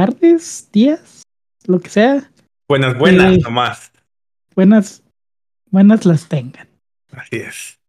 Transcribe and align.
Tardes, 0.00 0.68
días, 0.72 1.22
lo 1.64 1.80
que 1.80 1.88
sea. 1.88 2.30
Buenas, 2.68 2.98
buenas, 2.98 3.36
Eh, 3.36 3.38
nomás. 3.42 3.90
Buenas, 4.54 5.02
buenas 5.70 6.04
las 6.04 6.28
tengan. 6.28 6.68
Así 7.12 7.36
es. 7.36 7.80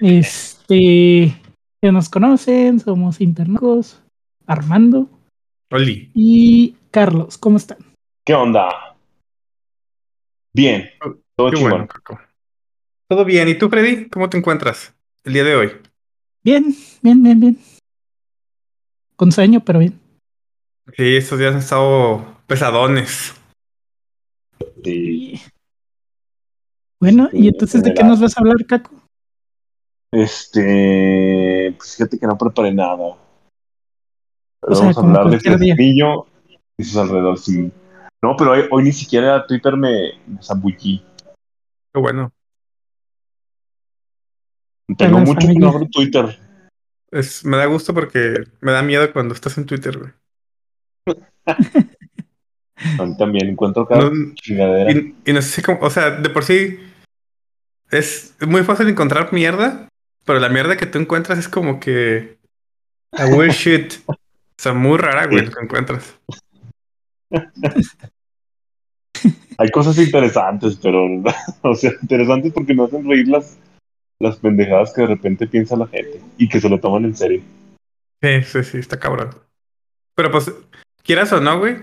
Este, 0.00 1.34
que 1.82 1.90
nos 1.90 2.08
conocen, 2.08 2.78
somos 2.78 3.20
internados, 3.20 4.00
Armando 4.46 5.10
Oli. 5.72 6.12
y 6.14 6.76
Carlos, 6.92 7.36
¿cómo 7.36 7.56
están? 7.56 7.78
¿Qué 8.24 8.34
onda? 8.34 8.68
Bien, 10.54 10.88
todo 11.34 11.50
Qué 11.50 11.56
chingón. 11.56 11.70
bueno, 11.72 11.88
Coco. 11.88 12.20
Todo 13.08 13.24
bien. 13.24 13.48
¿Y 13.48 13.58
tú, 13.58 13.68
Freddy? 13.68 14.08
¿Cómo 14.08 14.30
te 14.30 14.38
encuentras 14.38 14.94
el 15.24 15.32
día 15.32 15.42
de 15.42 15.56
hoy? 15.56 15.72
Bien, 16.44 16.72
bien, 17.02 17.24
bien, 17.24 17.40
bien. 17.40 17.58
Con 19.16 19.32
sueño, 19.32 19.64
pero 19.64 19.80
bien. 19.80 20.05
Sí, 20.94 21.16
estos 21.16 21.38
días 21.38 21.52
han 21.52 21.58
estado 21.58 22.24
pesadones. 22.46 23.34
Sí. 24.84 25.40
Bueno, 27.00 27.28
¿y 27.32 27.48
entonces 27.48 27.82
de 27.82 27.90
qué 27.90 27.96
general. 27.96 28.10
nos 28.12 28.20
vas 28.20 28.36
a 28.36 28.40
hablar, 28.40 28.64
Caco? 28.66 29.02
Este, 30.12 31.74
pues 31.76 31.96
fíjate 31.96 32.18
que 32.18 32.26
no 32.26 32.38
preparé 32.38 32.72
nada. 32.72 32.96
Pero 34.60 34.72
O 34.72 34.74
sea, 34.74 34.84
vamos 34.84 34.96
a 34.96 35.00
como 35.00 35.08
hablar 35.08 35.24
de 35.24 35.30
cualquier 35.30 35.58
día. 35.58 35.74
Fresnillo 35.74 36.26
y 36.78 36.84
sus 36.84 36.96
alrededores, 36.96 37.40
sí. 37.42 37.72
No, 38.22 38.36
pero 38.36 38.52
hoy, 38.52 38.60
hoy 38.70 38.84
ni 38.84 38.92
siquiera 38.92 39.36
a 39.36 39.46
Twitter 39.46 39.76
me, 39.76 40.12
me 40.26 40.42
zambullí. 40.42 41.04
Qué 41.92 42.00
bueno. 42.00 42.32
Tengo 44.96 45.18
mucho 45.18 45.34
que 45.34 45.46
familia. 45.46 45.60
no 45.60 45.68
abro 45.74 45.88
Twitter. 45.90 46.38
Es, 47.10 47.44
me 47.44 47.56
da 47.56 47.66
gusto 47.66 47.92
porque 47.92 48.44
me 48.60 48.72
da 48.72 48.82
miedo 48.82 49.12
cuando 49.12 49.34
estás 49.34 49.58
en 49.58 49.66
Twitter, 49.66 49.98
güey. 49.98 50.12
También 53.18 53.48
encuentro 53.48 53.86
cada 53.86 54.10
No- 54.10 54.34
chingadera. 54.34 54.92
Y, 54.92 55.14
y 55.24 55.32
no 55.32 55.40
sé 55.42 55.48
si 55.50 55.62
cómo, 55.62 55.78
o 55.80 55.90
sea, 55.90 56.10
de 56.10 56.28
por 56.30 56.44
sí 56.44 56.78
es 57.90 58.34
muy 58.46 58.62
fácil 58.64 58.88
encontrar 58.88 59.32
mierda, 59.32 59.88
pero 60.24 60.38
la 60.40 60.48
mierda 60.48 60.76
que 60.76 60.86
tú 60.86 60.98
encuentras 60.98 61.38
es 61.38 61.48
como 61.48 61.80
que 61.80 62.36
a 63.12 63.26
weird 63.26 63.52
shit. 63.54 63.94
O 64.08 64.14
sea, 64.58 64.72
muy 64.72 64.98
rara, 64.98 65.26
güey, 65.26 65.40
Sí. 65.40 65.44
lo 65.46 65.52
que 65.52 65.64
encuentras. 65.64 66.18
Hay 69.58 69.70
cosas 69.70 69.96
interesantes, 69.98 70.76
pero, 70.82 71.06
o 71.62 71.74
sea, 71.74 71.92
interesantes 72.02 72.52
porque 72.52 72.74
me 72.74 72.84
hacen 72.84 73.08
reír 73.08 73.28
las, 73.28 73.58
las 74.20 74.36
pendejadas 74.36 74.92
que 74.92 75.00
de 75.02 75.06
repente 75.08 75.46
piensa 75.46 75.76
la 75.76 75.86
gente 75.86 76.20
y 76.36 76.48
que 76.48 76.60
se 76.60 76.68
lo 76.68 76.78
toman 76.78 77.06
en 77.06 77.16
serio. 77.16 77.40
Sí, 78.22 78.42
sí, 78.42 78.64
sí, 78.64 78.78
está 78.78 78.98
cabrón. 78.98 79.30
Pero 80.14 80.30
pues, 80.30 80.50
quieras 81.06 81.32
o 81.32 81.40
no, 81.40 81.58
güey. 81.58 81.78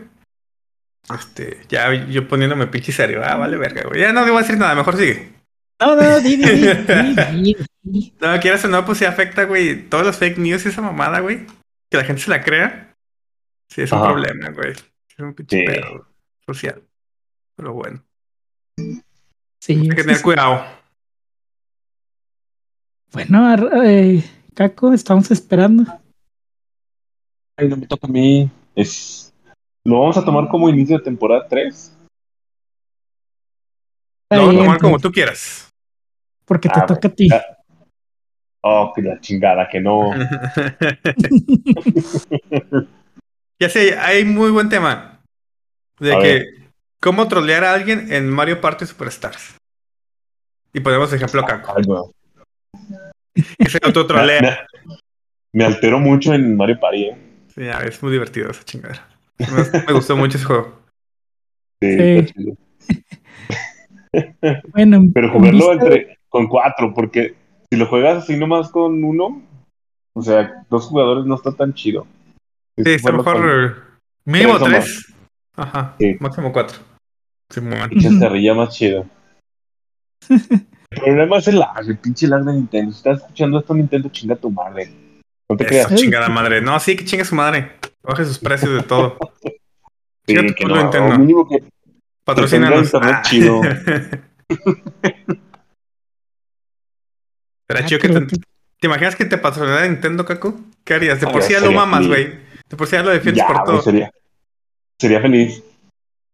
Este, 1.13 1.61
ya 1.67 1.93
yo 1.93 2.27
poniéndome 2.27 2.67
pinche 2.67 2.91
serio. 2.91 3.21
Ah, 3.23 3.35
vale, 3.35 3.57
verga, 3.57 3.83
güey. 3.87 3.99
Ya 4.01 4.13
no 4.13 4.23
debo 4.25 4.37
decir 4.37 4.57
nada, 4.57 4.75
mejor 4.75 4.97
sigue. 4.97 5.33
No, 5.81 5.95
no, 5.95 6.19
di, 6.21 6.35
di, 6.37 6.45
di, 6.45 6.67
di, 6.67 7.41
di, 7.41 7.57
di. 7.81 8.13
No, 8.21 8.39
quieras 8.39 8.63
o 8.65 8.67
no, 8.69 8.85
pues 8.85 8.99
sí 8.99 9.05
afecta, 9.05 9.43
güey. 9.43 9.89
Todos 9.89 10.05
los 10.05 10.17
fake 10.17 10.37
news 10.37 10.65
y 10.65 10.69
esa 10.69 10.81
mamada, 10.81 11.19
güey. 11.19 11.45
Que 11.89 11.97
la 11.97 12.05
gente 12.05 12.21
se 12.21 12.29
la 12.29 12.43
crea. 12.43 12.95
Sí, 13.69 13.81
es 13.81 13.91
un 13.91 13.97
Ajá. 13.99 14.07
problema, 14.13 14.49
güey. 14.51 14.71
Es 14.71 15.19
un 15.19 15.33
pinche 15.33 15.57
Sí. 15.59 15.65
pedo 15.65 16.07
social. 16.45 16.83
Pero 17.55 17.73
bueno, 17.73 18.03
Sí, 19.59 19.73
hay 19.73 19.89
que 19.89 19.95
sí, 19.95 20.01
tener 20.01 20.15
sí. 20.17 20.23
cuidado. 20.23 20.65
Bueno, 23.11 23.47
eh, 23.83 24.23
Caco, 24.55 24.93
estamos 24.93 25.29
esperando. 25.31 25.85
Ay, 27.57 27.67
no 27.67 27.77
me 27.77 27.87
toca 27.87 28.07
a 28.07 28.09
mí. 28.09 28.49
Es... 28.75 29.33
Lo 29.85 29.99
vamos 29.99 30.17
a 30.17 30.23
tomar 30.25 30.47
como 30.47 30.69
inicio 30.69 30.97
de 30.97 31.03
temporada 31.03 31.47
3. 31.47 31.75
Está 34.23 34.37
Lo 34.37 34.47
vamos 34.47 34.55
a 34.55 34.59
tomar 34.63 34.77
como 34.79 34.99
tú 34.99 35.11
quieras. 35.11 35.69
Porque 36.45 36.69
te 36.69 36.79
Ah, 36.79 36.85
toca 36.85 37.07
a 37.07 37.11
ti. 37.11 37.27
ah. 37.31 37.41
Oh, 38.65 38.93
que 38.95 39.01
la 39.01 39.19
chingada, 39.19 39.67
que 39.69 39.81
no. 39.81 40.11
ya 43.59 43.69
sé, 43.69 43.97
hay 43.97 44.23
muy 44.23 44.51
buen 44.51 44.69
tema. 44.69 45.19
De 45.99 46.15
A 46.15 46.19
que 46.19 46.27
ver. 46.33 46.45
cómo 47.01 47.27
trolear 47.27 47.65
a 47.65 47.73
alguien 47.73 48.11
en 48.13 48.29
Mario 48.29 48.61
Party 48.61 48.85
Superstars. 48.85 49.57
Y 50.73 50.79
ponemos 50.79 51.11
ejemplo 51.11 51.41
a 51.41 51.45
Caco. 51.45 51.73
Ay, 51.75 51.83
no. 51.85 52.09
Que 53.35 53.69
se 53.69 53.79
Me, 53.81 53.87
autotrolea. 53.87 54.41
me- 54.41 54.57
me 55.51 55.65
altero 55.65 55.99
mucho 55.99 56.33
en 56.33 56.55
Mario 56.55 56.79
Party, 56.79 57.03
¿eh? 57.03 57.22
Sí, 57.53 57.63
ya, 57.65 57.79
es 57.79 58.01
muy 58.01 58.11
divertido 58.11 58.49
esa 58.51 58.63
chingadera. 58.63 59.07
Me, 59.39 59.93
gustó 59.93 60.15
mucho 60.17 60.37
ese 60.37 60.45
juego. 60.45 60.79
Sí, 61.81 61.91
Sí. 61.91 61.99
está 61.99 62.33
chido. 62.33 62.57
Bueno, 64.73 64.97
en- 64.97 65.11
Pero 65.13 65.31
jugarlo 65.31 65.71
vista- 65.71 65.73
entre, 65.85 66.19
con 66.29 66.47
cuatro, 66.47 66.93
porque 66.93 67.35
si 67.71 67.77
lo 67.77 67.87
juegas 67.87 68.23
así 68.23 68.37
nomás 68.37 68.69
con 68.69 69.03
uno, 69.03 69.41
o 70.15 70.21
sea, 70.21 70.65
dos 70.69 70.85
jugadores 70.85 71.25
no 71.25 71.35
está 71.35 71.51
tan 71.51 71.73
chido. 71.73 72.05
Sí, 72.77 72.91
está 72.91 73.11
mejor 73.11 73.33
con 73.41 73.75
mínimo 74.25 74.59
tres. 74.59 75.11
Ajá, 75.55 75.95
Sí. 75.99 76.15
máximo 76.19 76.51
cuatro. 76.53 76.77
Pinche 77.89 78.09
cerrilla 78.19 78.53
más 78.53 78.75
chido. 78.75 79.05
El 80.29 81.01
problema 81.01 81.37
es 81.37 81.47
el 81.47 81.59
lag, 81.59 81.87
el 81.87 81.97
pinche 81.97 82.27
lag 82.27 82.43
de 82.43 82.53
Nintendo. 82.53 82.91
Si 82.91 82.97
estás 82.97 83.17
escuchando 83.21 83.59
esto, 83.59 83.73
Nintendo, 83.73 84.09
chinga 84.09 84.35
tu 84.35 84.51
madre. 84.51 84.91
No 85.53 85.57
te 85.57 85.65
creas. 85.65 85.85
Eso, 85.91 85.95
chingada 85.95 86.29
madre. 86.29 86.61
No, 86.61 86.79
sí, 86.79 86.95
que 86.95 87.05
chingue 87.05 87.25
su 87.25 87.35
madre. 87.35 87.73
Baje 88.01 88.25
sus 88.25 88.39
precios 88.39 88.73
de 88.73 88.83
todo. 88.83 89.17
Sí, 90.25 90.35
que 90.55 90.63
no, 90.65 90.77
Nintendo. 90.81 91.17
mínimo 91.19 91.45
que 91.49 91.61
Patrocínanos. 92.23 92.89
tenga 92.89 93.09
internet 93.09 93.15
Ah. 93.17 93.21
chido. 93.23 93.61
Será 97.67 97.79
Ah, 97.81 97.85
chido 97.85 97.99
que 97.99 98.07
te, 98.09 98.21
¿Te 98.79 98.87
imaginas 98.87 99.15
que 99.17 99.25
te 99.25 99.37
patrocinara 99.37 99.85
Nintendo, 99.87 100.23
Caco? 100.25 100.57
¿Qué 100.85 100.93
harías? 100.93 101.19
De 101.19 101.27
Ah, 101.27 101.31
por 101.33 101.41
sí 101.43 101.51
ya 101.51 101.59
lo 101.59 101.73
mamas, 101.73 102.07
güey. 102.07 102.39
De 102.69 102.77
por 102.77 102.87
sí 102.87 102.93
ya 102.95 103.03
lo 103.03 103.09
defiendes 103.11 103.43
ya, 103.45 103.53
por 103.53 103.63
todo. 103.65 103.81
sería, 103.81 104.11
sería 104.97 105.19
feliz. 105.21 105.61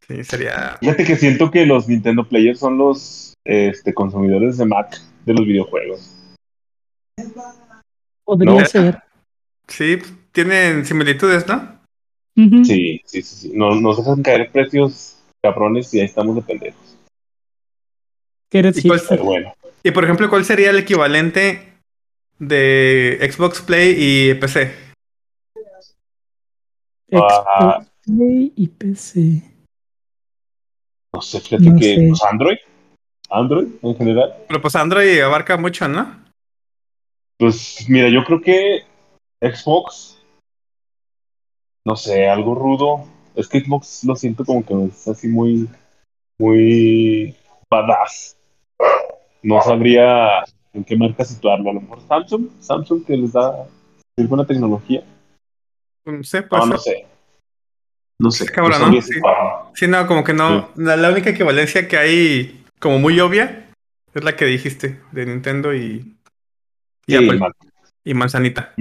Sí, 0.08 0.24
sería. 0.24 0.78
Fíjate 0.80 1.04
que 1.06 1.16
siento 1.16 1.50
que 1.50 1.66
los 1.66 1.88
Nintendo 1.88 2.24
Players 2.28 2.60
son 2.60 2.78
los 2.78 3.34
este, 3.46 3.94
consumidores 3.94 4.58
de 4.58 4.66
Mac 4.66 5.00
de 5.26 5.34
los 5.34 5.46
videojuegos. 5.48 6.16
podría 8.24 8.52
no. 8.62 8.66
ser. 8.66 9.02
Sí, 9.70 9.98
pues, 9.98 10.14
tienen 10.32 10.86
similitudes, 10.86 11.48
¿no? 11.48 11.80
Sí, 12.36 13.02
sí, 13.06 13.22
sí. 13.22 13.22
sí. 13.24 13.52
Nos, 13.54 13.82
nos 13.82 13.98
dejan 13.98 14.22
caer 14.24 14.52
precios 14.52 15.18
cabrones 15.42 15.94
y 15.94 16.00
ahí 16.00 16.06
estamos 16.06 16.36
de 16.36 16.42
pendejos. 16.42 16.98
¿Y 18.52 18.88
cuál-. 18.88 19.02
Pero 19.08 19.24
bueno. 19.24 19.54
Y 19.84 19.92
por 19.92 20.04
ejemplo, 20.04 20.30
¿cuál 20.30 20.44
sería 20.44 20.72
el 20.72 20.78
equivalente 20.80 21.74
de 22.38 23.20
Xbox 23.32 23.62
Play 23.62 23.96
y 23.98 24.34
PC? 24.36 24.74
Ah. 27.14 27.80
Xbox 27.82 27.90
Play 28.06 28.54
y 28.56 28.68
PC. 28.68 29.44
No 31.14 31.22
sé, 31.22 31.40
fíjate 31.42 31.64
No 31.70 31.80
que 31.80 31.96
sé. 31.96 32.06
pues, 32.08 32.24
Android, 32.24 32.58
Android 33.30 33.68
en 33.82 33.96
general, 33.98 34.36
Pero 34.48 34.62
pues 34.62 34.76
Android 34.76 35.20
abarca 35.22 35.58
mucho, 35.58 35.88
¿no? 35.88 36.20
pues 37.38 37.86
mira, 37.88 38.10
yo 38.10 38.24
creo 38.26 38.42
que 38.42 38.82
Xbox, 39.42 40.20
no 41.86 41.96
sé, 41.96 42.28
algo 42.28 42.56
rudo. 42.56 43.06
Es 43.36 43.48
que 43.48 43.62
Xbox 43.62 44.04
lo 44.04 44.16
siento 44.16 44.44
como 44.44 44.66
que 44.66 44.86
es 44.86 45.08
así 45.08 45.28
muy, 45.28 45.70
muy 46.40 47.36
badass. 47.70 48.38
No 49.42 49.62
sabría 49.62 50.44
en 50.74 50.84
qué 50.84 50.98
marca 50.98 51.24
situarlo. 51.24 51.70
A 51.70 51.74
lo 51.74 51.82
mejor 51.82 52.02
Samsung, 52.08 52.50
Samsung 52.60 53.06
que 53.06 53.16
les 53.16 53.34
da 53.34 53.66
buena 54.18 54.46
tecnología. 54.46 55.04
No 56.06 56.24
sé, 56.24 56.44
pues. 56.44 56.60
No, 56.60 56.66
no 56.68 56.78
sé. 56.78 57.06
No 58.20 58.32
sé. 58.32 58.46
Cabrón, 58.48 58.94
no. 58.94 59.02
Sí. 59.74 59.88
no, 59.88 60.08
como 60.08 60.24
que 60.24 60.34
no. 60.34 60.70
La, 60.76 60.98
la 60.98 61.10
única 61.10 61.30
equivalencia 61.30 61.88
que 61.88 61.98
hay, 61.98 62.66
como 62.80 63.00
muy 63.00 63.20
obvia, 63.20 63.72
es 64.14 64.24
la 64.24 64.36
que 64.36 64.46
dijiste, 64.46 65.00
de 65.12 65.26
Nintendo 65.26 65.74
y, 65.74 66.18
y 67.08 67.16
Sí, 67.16 67.16
Apple. 67.16 67.40
Y 68.04 68.14
Manzanita. 68.14 68.74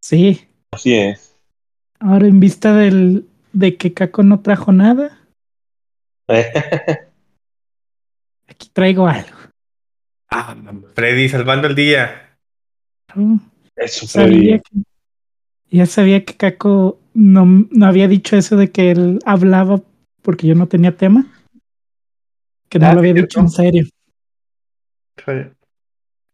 Sí. 0.00 0.48
Así 0.72 0.94
es. 0.94 1.36
Ahora 1.98 2.26
en 2.26 2.40
vista 2.40 2.74
del 2.74 3.26
de 3.52 3.76
que 3.76 3.92
Caco 3.92 4.22
no 4.22 4.40
trajo 4.40 4.72
nada, 4.72 5.18
aquí 8.48 8.68
traigo 8.72 9.06
algo. 9.06 9.36
Ah, 10.30 10.56
Freddy, 10.94 11.28
salvando 11.28 11.66
el 11.66 11.74
día. 11.74 12.36
¿no? 13.14 13.40
Eso, 13.76 14.06
Sabía 14.06 14.60
Freddy. 14.60 14.60
que, 14.60 15.76
ya 15.76 15.86
sabía 15.86 16.24
que 16.24 16.36
Caco 16.36 17.00
no, 17.14 17.66
no 17.70 17.86
había 17.86 18.06
dicho 18.08 18.36
eso 18.36 18.56
de 18.56 18.70
que 18.70 18.92
él 18.92 19.18
hablaba 19.26 19.82
porque 20.22 20.46
yo 20.46 20.54
no 20.54 20.68
tenía 20.68 20.96
tema. 20.96 21.26
Que 22.68 22.78
no 22.78 22.86
Ah, 22.86 22.92
lo 22.94 23.00
había 23.00 23.12
¿cierto? 23.14 23.26
dicho 23.28 23.40
en 23.40 23.48
serio. 23.50 23.86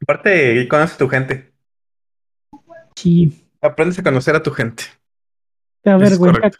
Aparte, 0.02 0.68
conoce 0.68 0.98
tu 0.98 1.08
gente. 1.08 1.52
Sí. 2.94 3.45
Aprendes 3.66 3.98
a 3.98 4.02
conocer 4.02 4.34
a 4.36 4.42
tu 4.42 4.50
gente. 4.50 4.84
Te 5.82 5.90
avergüenza. 5.90 6.50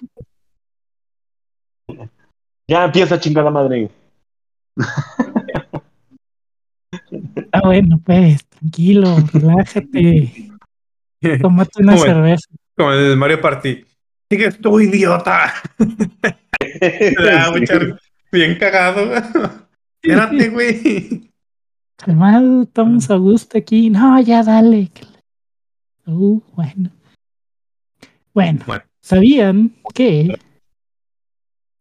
Ya 2.69 2.85
empieza 2.85 3.19
chingada 3.21 3.51
madre. 3.51 3.91
Ah, 7.53 7.61
bueno, 7.65 8.01
pues, 8.05 8.45
tranquilo, 8.47 9.17
relájate. 9.33 10.51
Tómate 11.41 11.83
una 11.83 11.93
Como 11.95 12.05
el- 12.05 12.11
cerveza. 12.13 12.49
Como 12.77 12.93
en 12.93 12.99
el 13.05 13.17
Mario 13.17 13.41
Party. 13.41 13.85
Sigues 14.31 14.61
tú, 14.61 14.81
idiota. 14.81 15.53
Ah. 16.81 17.53
Bien 18.33 18.59
cagado. 18.59 19.15
Espérate, 20.03 20.49
güey. 20.51 21.31
Calmado, 21.97 22.63
estamos 22.65 23.11
a 23.11 23.17
gusto 23.17 23.57
aquí. 23.57 23.89
No, 23.89 24.21
ya 24.21 24.43
dale. 24.43 24.91
Uh, 26.07 26.41
bueno. 26.55 26.91
Bueno, 28.37 28.61
Bueno. 28.67 28.85
¿sabían 29.01 29.75
que 29.95 30.39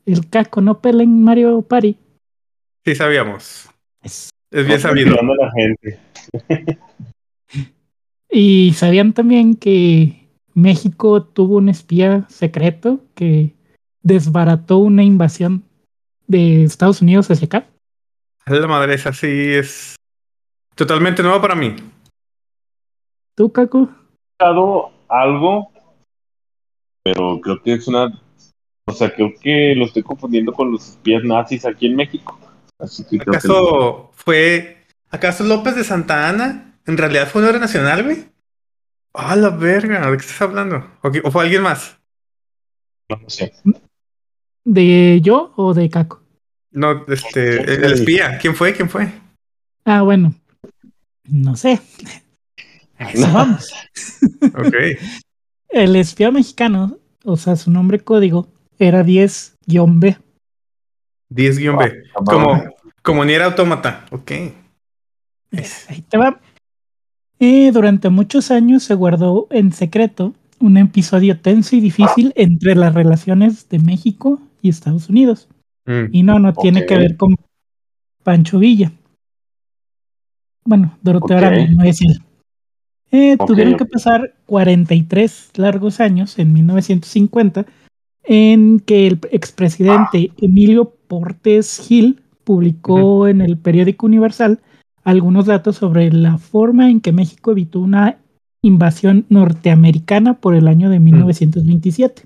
el 0.06 0.30
caco 0.30 0.62
no 0.62 0.80
pela 0.80 1.04
en 1.04 1.22
Mario 1.22 1.62
Party? 1.64 1.98
Sí, 2.86 2.96
sabíamos. 2.96 3.70
Es- 4.02 4.30
Es 4.52 4.66
bien 4.66 4.80
sabido. 4.80 5.10
Ayudando 5.20 5.34
a 5.34 5.46
la 5.48 5.52
gente. 5.52 6.00
Y 8.30 8.72
sabían 8.74 9.12
también 9.14 9.56
que 9.56 10.28
México 10.54 11.24
tuvo 11.24 11.58
un 11.58 11.68
espía 11.70 12.26
secreto 12.30 13.02
que 13.16 13.54
desbarató 14.02 14.78
una 14.78 15.04
invasión 15.04 15.64
de 16.28 16.64
Estados 16.64 17.02
Unidos 17.02 17.30
hacia 17.32 17.46
acá. 17.48 17.68
La 18.46 18.66
madre 18.68 18.96
esa 18.96 19.12
sí 19.14 19.28
es 19.30 19.96
totalmente 20.76 21.22
nueva 21.22 21.42
para 21.42 21.56
mí. 21.56 21.76
¿Tú, 23.36 23.52
Caco? 23.52 23.90
escuchado 24.38 24.92
algo, 25.10 25.72
pero 27.06 27.40
creo 27.40 27.62
que 27.62 27.74
es 27.74 27.88
una. 27.88 28.20
O 28.88 28.94
sea, 28.94 29.14
creo 29.14 29.32
que 29.40 29.74
lo 29.76 29.86
estoy 29.86 30.02
confundiendo 30.04 30.52
con 30.54 30.72
los 30.72 30.90
espías 30.90 31.24
nazis 31.24 31.66
aquí 31.66 31.86
en 31.86 31.96
México. 31.96 32.38
Así 32.80 33.04
que 33.04 33.20
creo 33.20 33.32
que. 33.34 33.38
¿Acaso 33.38 34.12
fue. 34.16 34.78
¿Acaso 35.12 35.44
López 35.44 35.76
de 35.76 35.84
Santa 35.84 36.28
Ana? 36.28 36.80
¿En 36.88 36.98
realidad 36.98 37.28
fue 37.28 37.42
un 37.44 37.48
héroe 37.48 37.60
nacional, 37.62 38.04
güey? 38.04 38.26
Ah, 39.14 39.36
la 39.36 39.50
verga, 39.50 40.10
¿de 40.10 40.18
qué 40.18 40.24
estás 40.26 40.42
hablando? 40.42 40.86
¿O, 41.04 41.12
qué- 41.12 41.22
o 41.24 41.32
fue 41.32 41.44
alguien 41.44 41.62
más? 41.62 41.98
No, 43.10 43.18
no 43.18 43.30
sé. 43.30 43.54
¿De 44.66 45.22
yo 45.22 45.54
o 45.56 45.74
de 45.76 45.90
Caco? 45.90 46.24
No, 46.72 47.06
este, 47.08 47.62
el, 47.62 47.84
el 47.86 47.94
espía. 47.94 48.38
¿Quién 48.40 48.56
fue? 48.56 48.74
¿Quién 48.74 48.90
fue? 48.90 49.10
Ah, 49.86 50.02
bueno. 50.02 50.34
No 51.30 51.56
sé. 51.56 51.80
A 52.98 53.12
eso 53.12 53.28
vamos. 53.34 53.72
Ok. 54.56 54.74
El 55.76 55.98
espía 55.98 56.32
mexicano, 56.32 57.00
o 57.26 57.36
sea, 57.36 57.58
su 57.58 57.70
nombre 57.70 58.00
código 58.00 58.48
era 58.80 59.04
10-B. 59.04 60.18
10-B. 61.30 62.04
Como, 62.26 62.64
como 63.02 63.26
ni 63.26 63.34
era 63.34 63.48
autómata. 63.48 64.06
Ok. 64.10 64.32
Ahí 65.52 66.02
te 66.08 66.18
va. 66.18 66.40
Eh, 67.40 67.72
durante 67.74 68.08
muchos 68.08 68.52
años 68.52 68.84
se 68.84 68.94
guardó 68.94 69.48
en 69.52 69.74
secreto 69.74 70.34
un 70.62 70.78
episodio 70.78 71.42
tenso 71.42 71.76
y 71.76 71.82
difícil 71.82 72.32
entre 72.38 72.74
las 72.76 72.94
relaciones 72.94 73.68
de 73.68 73.80
México 73.80 74.40
y 74.62 74.70
Estados 74.70 75.10
Unidos. 75.10 75.50
Mm. 75.86 76.06
Y 76.14 76.24
no, 76.24 76.40
no 76.40 76.54
tiene 76.54 76.86
que 76.86 76.98
ver 76.98 77.18
con 77.18 77.36
Pancho 78.24 78.60
Villa. 78.60 78.94
Bueno, 80.64 80.98
Doroteo 81.02 81.36
Ok. 81.36 81.44
Arango, 81.44 81.72
no 81.74 81.84
es 81.84 82.02
él. 82.02 82.22
Eh, 83.12 83.38
tuvieron 83.46 83.78
que 83.78 83.86
pasar 83.86 84.34
43 84.46 85.52
largos 85.56 86.00
años 86.00 86.38
en 86.40 86.54
1950 86.54 87.66
en 88.24 88.80
que 88.80 89.08
el 89.08 89.20
expresidente 89.32 90.32
Emilio 90.38 90.94
Portes 91.08 91.80
Gil 91.88 92.22
publicó 92.44 93.28
en 93.28 93.42
el 93.42 93.58
periódico 93.58 94.06
Universal 94.06 94.60
algunos 95.04 95.46
datos 95.46 95.78
sobre 95.78 96.12
la 96.12 96.38
forma 96.38 96.90
en 96.90 97.00
que 97.00 97.12
México 97.12 97.52
evitó 97.52 97.80
una 97.80 98.18
invasión 98.64 99.26
norteamericana 99.30 100.40
por 100.40 100.56
el 100.56 100.68
año 100.68 100.90
de 100.90 101.00
1927. 101.00 102.24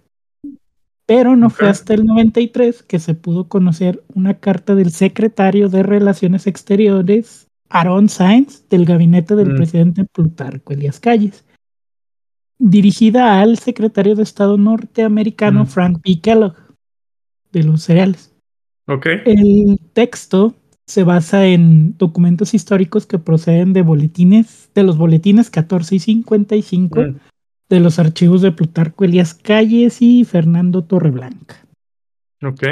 Pero 1.06 1.36
no 1.36 1.50
fue 1.50 1.68
hasta 1.68 1.94
el 1.94 2.06
93 2.06 2.84
que 2.84 3.00
se 3.00 3.16
pudo 3.16 3.50
conocer 3.50 4.04
una 4.14 4.36
carta 4.36 4.76
del 4.76 4.92
secretario 4.92 5.68
de 5.68 5.84
Relaciones 5.84 6.48
Exteriores, 6.48 7.49
Aaron 7.70 8.10
Sainz, 8.10 8.68
del 8.70 8.86
gabinete 8.86 9.36
del 9.36 9.54
Mm. 9.54 9.56
presidente 9.56 10.06
Plutarco 10.06 10.74
Elías 10.74 11.00
Calles, 11.00 11.46
dirigida 12.58 13.40
al 13.40 13.58
secretario 13.58 14.16
de 14.16 14.24
Estado 14.24 14.58
norteamericano 14.58 15.64
Mm. 15.64 15.68
Frank 15.68 16.02
P. 16.02 16.20
Kellogg, 16.20 16.56
de 17.52 17.64
los 17.64 17.82
cereales. 17.84 18.36
Ok. 18.88 19.06
El 19.26 19.80
texto 19.94 20.56
se 20.86 21.04
basa 21.04 21.46
en 21.46 21.96
documentos 21.98 22.54
históricos 22.54 23.06
que 23.06 23.20
proceden 23.20 23.74
de 23.74 23.84
boletines, 23.84 24.70
de 24.74 24.84
los 24.84 24.98
boletines 24.98 25.50
14 25.52 25.96
y 25.96 26.00
55 26.00 27.02
Mm. 27.02 27.16
de 27.70 27.80
los 27.80 28.00
archivos 28.00 28.42
de 28.42 28.52
Plutarco 28.52 29.06
Elías 29.06 29.36
Calles 29.36 30.02
y 30.02 30.26
Fernando 30.26 30.84
Torreblanca. 30.84 31.56
Ok. 32.44 32.64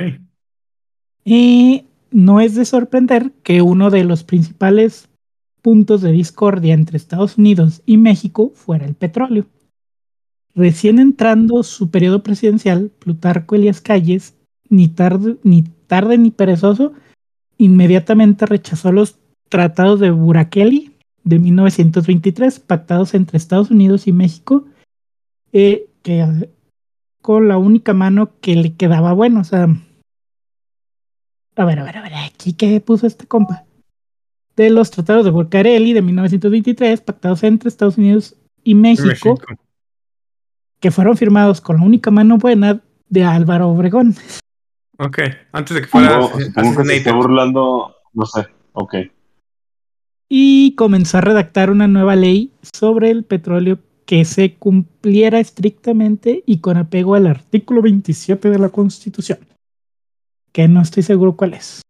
Y 1.23 1.85
no 2.11 2.39
es 2.39 2.55
de 2.55 2.65
sorprender 2.65 3.31
que 3.43 3.61
uno 3.61 3.89
de 3.89 4.03
los 4.03 4.23
principales 4.23 5.09
puntos 5.61 6.01
de 6.01 6.11
discordia 6.11 6.73
entre 6.73 6.97
Estados 6.97 7.37
Unidos 7.37 7.81
y 7.85 7.97
México 7.97 8.51
fuera 8.55 8.85
el 8.85 8.95
petróleo. 8.95 9.45
Recién 10.55 10.99
entrando 10.99 11.61
su 11.63 11.91
periodo 11.91 12.23
presidencial, 12.23 12.91
Plutarco 12.99 13.55
Elías 13.55 13.81
Calles, 13.81 14.35
ni 14.69 14.87
tarde 14.87 15.37
ni, 15.43 15.63
ni 16.17 16.31
perezoso, 16.31 16.93
inmediatamente 17.57 18.45
rechazó 18.45 18.91
los 18.91 19.17
tratados 19.49 19.99
de 19.99 20.11
Burakeli 20.11 20.91
de 21.23 21.39
1923, 21.39 22.59
pactados 22.59 23.13
entre 23.13 23.37
Estados 23.37 23.69
Unidos 23.69 24.07
y 24.07 24.13
México, 24.13 24.65
eh, 25.51 25.89
que 26.01 26.49
con 27.21 27.47
la 27.47 27.57
única 27.57 27.93
mano 27.93 28.31
que 28.39 28.55
le 28.55 28.75
quedaba 28.75 29.13
bueno, 29.13 29.41
o 29.41 29.43
sea, 29.43 29.67
a 31.57 31.65
ver, 31.65 31.79
a 31.79 31.83
ver, 31.83 31.97
a 31.97 32.01
ver, 32.01 32.13
aquí 32.15 32.53
que 32.53 32.79
puso 32.79 33.07
este 33.07 33.25
compa. 33.25 33.63
De 34.55 34.69
los 34.69 34.89
tratados 34.89 35.25
de 35.25 35.31
Bucareli 35.31 35.93
de 35.93 36.01
1923, 36.01 37.01
pactados 37.01 37.43
entre 37.43 37.69
Estados 37.69 37.97
Unidos 37.97 38.35
y 38.63 38.75
México, 38.75 39.07
México. 39.07 39.37
que 40.79 40.91
fueron 40.91 41.15
firmados 41.17 41.61
con 41.61 41.77
la 41.77 41.83
única 41.83 42.09
mano 42.09 42.37
buena 42.37 42.81
de 43.09 43.23
Álvaro 43.23 43.69
Obregón. 43.69 44.15
Ok. 44.99 45.19
Antes 45.51 45.75
de 45.75 45.81
que 45.81 45.87
fuera 45.87 46.21
que 46.35 46.99
se 46.99 47.11
burlando. 47.11 47.95
No 48.13 48.25
sé. 48.25 48.47
Ok. 48.73 48.95
Y 50.29 50.75
comenzó 50.75 51.19
a 51.19 51.21
redactar 51.21 51.69
una 51.69 51.87
nueva 51.87 52.15
ley 52.15 52.51
sobre 52.61 53.11
el 53.11 53.23
petróleo 53.23 53.79
que 54.05 54.25
se 54.25 54.55
cumpliera 54.55 55.39
estrictamente 55.39 56.43
y 56.45 56.59
con 56.59 56.77
apego 56.77 57.15
al 57.15 57.27
artículo 57.27 57.81
27 57.81 58.49
de 58.49 58.59
la 58.59 58.69
Constitución. 58.69 59.39
Que 60.57 60.67
no 60.67 60.81
estoy 60.81 61.03
seguro 61.03 61.35
cuál 61.35 61.53
es. 61.53 61.83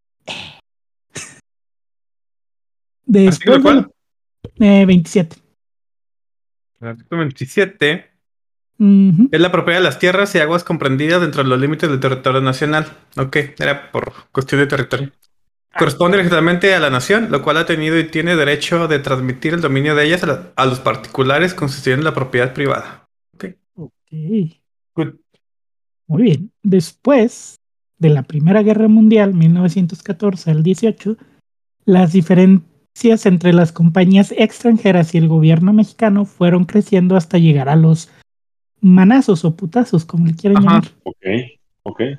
Después 3.06 3.38
¿Artículo 3.38 3.62
cuál? 3.64 3.92
de- 4.58 4.82
eh, 4.82 4.86
27. 4.86 5.38
El 6.82 6.88
artículo 6.90 7.20
27 7.22 8.12
Ujú. 8.78 9.30
es 9.32 9.40
la 9.40 9.54
propiedad 9.54 9.80
de 9.80 9.86
las 9.86 10.00
tierras 10.00 10.36
y 10.36 10.40
aguas 10.40 10.66
comprendidas 10.66 11.22
dentro 11.22 11.44
de 11.44 11.50
los 11.50 11.58
límites 11.62 11.90
del 11.90 12.02
territorio 12.02 12.42
nacional. 12.42 12.92
Ok, 13.16 13.38
era 13.58 13.90
por 13.90 14.12
cuestión 14.34 14.60
de 14.60 14.68
territorio. 14.68 15.14
Corresponde 15.80 16.18
legislativamente 16.18 16.76
a 16.76 16.82
la 16.82 16.90
nación, 16.90 17.32
lo 17.32 17.42
cual 17.42 17.56
ha 17.56 17.66
tenido 17.66 17.98
y 17.98 18.10
tiene 18.10 18.36
derecho 18.36 18.90
de 18.90 19.00
transmitir 19.00 19.54
el 19.54 19.62
dominio 19.62 19.96
de 19.96 20.04
ellas 20.08 20.24
a, 20.24 20.28
la- 20.28 20.52
a 20.58 20.66
los 20.66 20.82
particulares 20.82 21.54
constituyendo 21.54 22.04
la 22.04 22.14
propiedad 22.14 22.54
privada. 22.54 23.08
Ok. 23.76 23.94
Good. 24.94 25.14
Muy 26.08 26.24
bien. 26.24 26.52
Después 26.64 27.57
de 28.00 28.10
la 28.10 28.24
Primera 28.24 28.64
Guerra 28.64 28.88
Mundial, 28.88 29.34
1914 29.34 30.52
al 30.52 30.64
18, 30.64 31.18
las 31.86 32.14
diferencias 32.14 33.26
entre 33.26 33.54
las 33.54 33.72
compañías 33.72 34.34
extranjeras 34.38 35.14
y 35.16 35.18
el 35.18 35.28
gobierno 35.28 35.74
mexicano 35.74 36.26
fueron 36.26 36.66
creciendo 36.66 37.16
hasta 37.16 37.38
llegar 37.38 37.70
a 37.70 37.76
los 37.76 38.10
manazos 38.82 39.46
o 39.46 39.56
putazos, 39.56 40.06
como 40.06 40.26
le 40.26 40.36
quieran 40.36 40.58
Ajá. 40.66 40.82
llamar. 40.82 40.92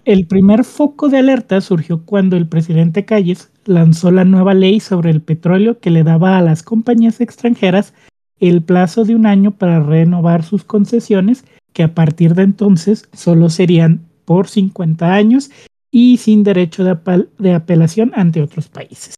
El 0.04 0.26
primer 0.26 0.64
foco 0.64 1.08
de 1.08 1.18
alerta 1.18 1.60
surgió 1.60 2.04
cuando 2.04 2.36
el 2.36 2.48
presidente 2.48 3.04
Calles 3.04 3.52
lanzó 3.66 4.10
la 4.10 4.24
nueva 4.24 4.54
ley 4.54 4.80
sobre 4.80 5.10
el 5.10 5.20
petróleo 5.20 5.78
que 5.78 5.90
le 5.90 6.04
daba 6.04 6.38
a 6.38 6.42
las 6.42 6.62
compañías 6.62 7.20
extranjeras 7.20 7.92
el 8.40 8.62
plazo 8.62 9.04
de 9.04 9.14
un 9.14 9.26
año 9.26 9.52
para 9.52 9.80
renovar 9.80 10.42
sus 10.42 10.64
concesiones, 10.64 11.44
que 11.72 11.82
a 11.82 11.94
partir 11.94 12.34
de 12.34 12.44
entonces 12.44 13.08
solo 13.12 13.50
serían 13.50 14.07
por 14.28 14.46
50 14.46 15.14
años 15.14 15.50
y 15.90 16.18
sin 16.18 16.44
derecho 16.44 16.84
de, 16.84 16.90
apel- 16.92 17.30
de 17.38 17.54
apelación 17.54 18.12
ante 18.14 18.42
otros 18.42 18.68
países. 18.68 19.14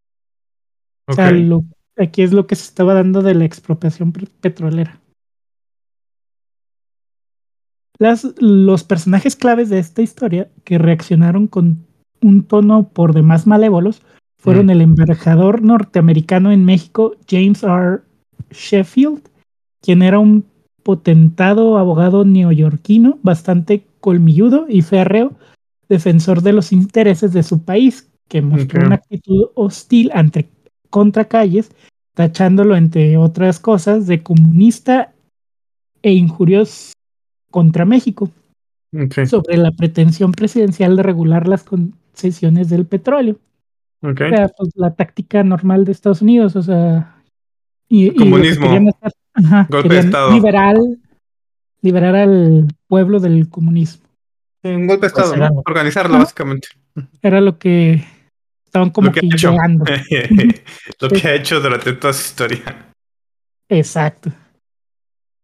O 1.09 1.13
Ok. 1.13 1.17
sea, 1.17 1.33
lo- 1.33 1.65
aquí 1.99 2.23
es 2.23 2.33
lo 2.33 2.47
que 2.47 2.55
se 2.55 2.63
estaba 2.63 2.95
dando 2.95 3.21
de 3.21 3.35
la 3.35 3.45
expropiación 3.45 4.13
pe- 4.13 4.29
petrolera. 4.41 5.01
Las, 7.99 8.35
los 8.39 8.85
personajes 8.85 9.35
claves 9.35 9.69
de 9.69 9.81
esta 9.81 10.01
historia 10.01 10.49
que 10.63 10.79
reaccionaron 10.79 11.49
con 11.49 11.85
un 12.23 12.45
tono 12.45 12.89
por 12.89 13.13
demás 13.13 13.49
malévolos 13.49 14.03
fueron 14.39 14.67
Mm. 14.67 14.71
el 14.71 14.81
embajador 14.83 15.63
norteamericano 15.63 16.53
en 16.53 16.65
México, 16.65 17.17
James 17.29 17.65
R. 17.65 18.03
Sheffield, 18.53 19.23
quien 19.83 20.03
era 20.03 20.21
un 20.21 20.45
potentado 20.85 21.79
abogado 21.79 22.25
neoyorquino, 22.25 23.19
bastante 23.23 23.85
colmilludo 24.01 24.67
y 24.69 24.83
férreo, 24.83 25.33
defensor 25.89 26.43
de 26.43 26.53
los 26.53 26.73
intereses 26.73 27.33
de 27.33 27.43
su 27.43 27.63
país, 27.65 28.09
que 28.29 28.43
mostró 28.43 28.87
una 28.87 28.97
actitud 28.97 29.49
hostil 29.55 30.11
ante, 30.15 30.49
contra 30.89 31.25
Calles, 31.27 31.71
tachándolo, 32.15 32.77
entre 32.77 33.17
otras 33.17 33.59
cosas, 33.59 34.07
de 34.07 34.23
comunista 34.23 35.13
e 36.03 36.13
injurioso 36.13 36.93
contra 37.51 37.85
México 37.85 38.31
sobre 39.27 39.57
la 39.57 39.71
pretensión 39.73 40.33
presidencial 40.33 40.97
de 40.97 41.03
regular 41.03 41.47
las 41.47 41.63
concesiones 41.65 42.69
del 42.69 42.87
petróleo. 42.87 43.37
O 44.03 44.15
sea, 44.17 44.49
pues, 44.57 44.71
la 44.77 44.95
táctica 44.95 45.45
normal 45.45 45.85
de 45.85 45.93
Estados 45.93 46.23
Unidos, 46.23 46.57
o 46.57 46.63
sea, 46.63 47.17
y, 47.89 48.07
y 48.07 48.15
Comunismo. 48.15 48.65
querían 48.67 48.89
hacer- 48.89 49.13
ajá, 49.35 49.67
Golpe 49.71 49.95
de 49.95 50.01
Estado. 50.01 50.33
liberar, 50.33 50.77
liberar 51.83 52.17
al 52.17 52.69
pueblo 52.89 53.21
del 53.21 53.49
comunismo. 53.49 54.05
Un 54.63 54.87
golpe 54.87 55.03
de 55.03 55.07
estado, 55.09 55.35
era- 55.35 55.49
¿no? 55.51 55.63
Organizarlo, 55.67 56.19
básicamente. 56.19 56.69
Era 57.23 57.41
lo 57.41 57.59
que 57.59 58.05
estaban 58.67 58.91
como 58.91 59.07
Lo 59.09 59.13
que 59.13 59.21
que 59.21 59.27
ha 59.27 59.35
hecho. 59.35 59.53
ideando. 59.53 59.85
Lo 61.01 61.09
que 61.09 61.29
ha 61.29 61.35
hecho 61.35 61.61
durante 61.61 61.93
toda 61.95 62.13
su 62.13 62.21
historia. 62.27 62.93
Exacto. 63.69 64.31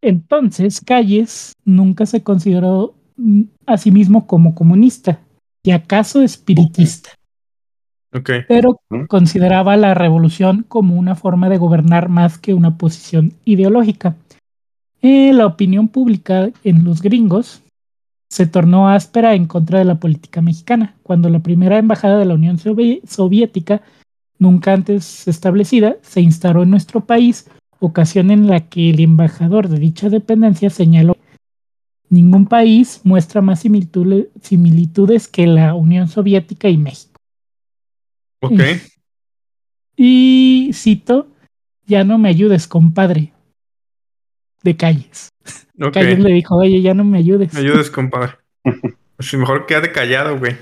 Entonces, 0.02 0.80
Calles 0.84 1.52
nunca 1.64 2.06
se 2.06 2.22
consideró 2.22 2.94
mm, 3.16 3.42
a 3.66 3.78
sí 3.78 3.90
mismo 3.90 4.26
como 4.26 4.54
comunista, 4.54 5.20
y 5.64 5.70
acaso 5.72 6.22
espiritista. 6.22 7.10
Ok. 8.14 8.30
pero 8.48 8.80
consideraba 9.08 9.76
la 9.76 9.92
revolución 9.92 10.64
como 10.68 10.94
una 10.94 11.16
forma 11.16 11.48
de 11.50 11.58
gobernar 11.58 12.08
más 12.08 12.38
que 12.38 12.54
una 12.54 12.78
posición 12.78 13.34
ideológica. 13.44 14.14
Eh, 15.08 15.32
la 15.32 15.46
opinión 15.46 15.86
pública 15.86 16.50
en 16.64 16.82
los 16.82 17.00
gringos 17.00 17.62
se 18.28 18.44
tornó 18.48 18.88
áspera 18.88 19.34
en 19.34 19.46
contra 19.46 19.78
de 19.78 19.84
la 19.84 20.00
política 20.00 20.42
mexicana, 20.42 20.96
cuando 21.04 21.28
la 21.28 21.38
primera 21.38 21.78
embajada 21.78 22.18
de 22.18 22.24
la 22.24 22.34
Unión 22.34 22.58
Sovi- 22.58 23.06
Soviética, 23.06 23.82
nunca 24.40 24.72
antes 24.72 25.28
establecida, 25.28 25.94
se 26.02 26.22
instaló 26.22 26.64
en 26.64 26.70
nuestro 26.70 27.04
país, 27.04 27.48
ocasión 27.78 28.32
en 28.32 28.48
la 28.48 28.68
que 28.68 28.90
el 28.90 28.98
embajador 28.98 29.68
de 29.68 29.78
dicha 29.78 30.08
dependencia 30.08 30.70
señaló 30.70 31.16
ningún 32.08 32.46
país 32.46 33.00
muestra 33.04 33.40
más 33.40 33.64
similitude- 33.64 34.30
similitudes 34.42 35.28
que 35.28 35.46
la 35.46 35.74
Unión 35.74 36.08
Soviética 36.08 36.68
y 36.68 36.78
México. 36.78 37.14
Ok. 38.40 38.60
Y 39.96 40.70
cito, 40.72 41.28
ya 41.86 42.02
no 42.02 42.18
me 42.18 42.28
ayudes, 42.28 42.66
compadre. 42.66 43.32
De 44.66 44.76
calles. 44.76 45.28
Calles 45.92 46.18
le 46.18 46.32
dijo, 46.32 46.56
oye, 46.56 46.82
ya 46.82 46.92
no 46.92 47.04
me 47.04 47.18
ayudes. 47.18 47.54
Me 47.54 47.60
ayudes, 47.60 47.88
compadre. 47.88 48.32
Si 49.20 49.36
mejor 49.38 49.64
quédate 49.66 49.92
callado, 49.92 50.36
güey. 50.38 50.56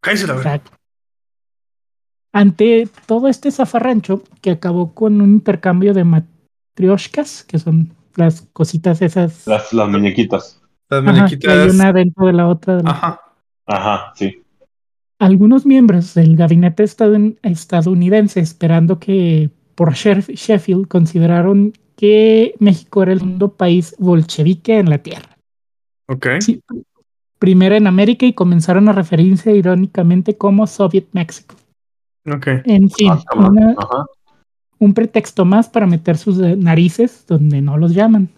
Cállese 0.00 0.28
la 0.28 0.34
verdad. 0.34 0.54
Exacto. 0.54 0.76
Ante 2.32 2.88
todo 3.06 3.28
este 3.28 3.50
zafarrancho 3.50 4.22
que 4.40 4.50
acabó 4.52 4.94
con 4.94 5.20
un 5.20 5.30
intercambio 5.30 5.94
de 5.94 6.04
matrioshkas, 6.04 7.44
que 7.44 7.58
son 7.58 7.94
las 8.16 8.42
cositas 8.52 9.02
esas. 9.02 9.46
Las, 9.46 9.72
las 9.72 9.88
muñequitas. 9.88 10.60
Las 10.90 11.00
Ajá, 11.02 11.04
que 11.04 11.50
hay 11.50 11.58
muñequitas. 11.58 11.74
una 11.74 11.92
dentro 11.92 12.26
de 12.26 12.32
la 12.32 12.48
otra. 12.48 12.76
de 12.76 12.82
la- 12.84 12.90
Ajá. 12.90 13.20
Ajá, 13.66 14.12
sí. 14.14 14.42
Algunos 15.18 15.64
miembros 15.64 16.14
del 16.14 16.36
gabinete 16.36 16.84
estadounidense, 16.84 18.40
esperando 18.40 18.98
que 18.98 19.50
por 19.74 19.92
Shef- 19.94 20.34
Sheffield, 20.34 20.86
consideraron 20.88 21.72
que 21.96 22.54
México 22.58 23.02
era 23.02 23.12
el 23.12 23.20
segundo 23.20 23.52
país 23.52 23.94
bolchevique 23.98 24.78
en 24.78 24.90
la 24.90 24.98
Tierra. 24.98 25.36
Ok. 26.08 26.26
Sí, 26.40 26.60
primero 27.38 27.74
en 27.74 27.86
América 27.86 28.26
y 28.26 28.32
comenzaron 28.32 28.88
a 28.88 28.92
referirse 28.92 29.54
irónicamente 29.54 30.36
como 30.36 30.66
Soviet 30.66 31.06
México. 31.12 31.54
Ok. 32.26 32.46
En 32.64 32.90
fin, 32.90 33.10
Ah, 33.10 34.06
un 34.78 34.92
pretexto 34.94 35.44
más 35.44 35.68
para 35.68 35.86
meter 35.86 36.16
sus 36.18 36.36
narices 36.38 37.24
donde 37.26 37.62
no 37.62 37.78
los 37.78 37.94
llaman. 37.94 38.28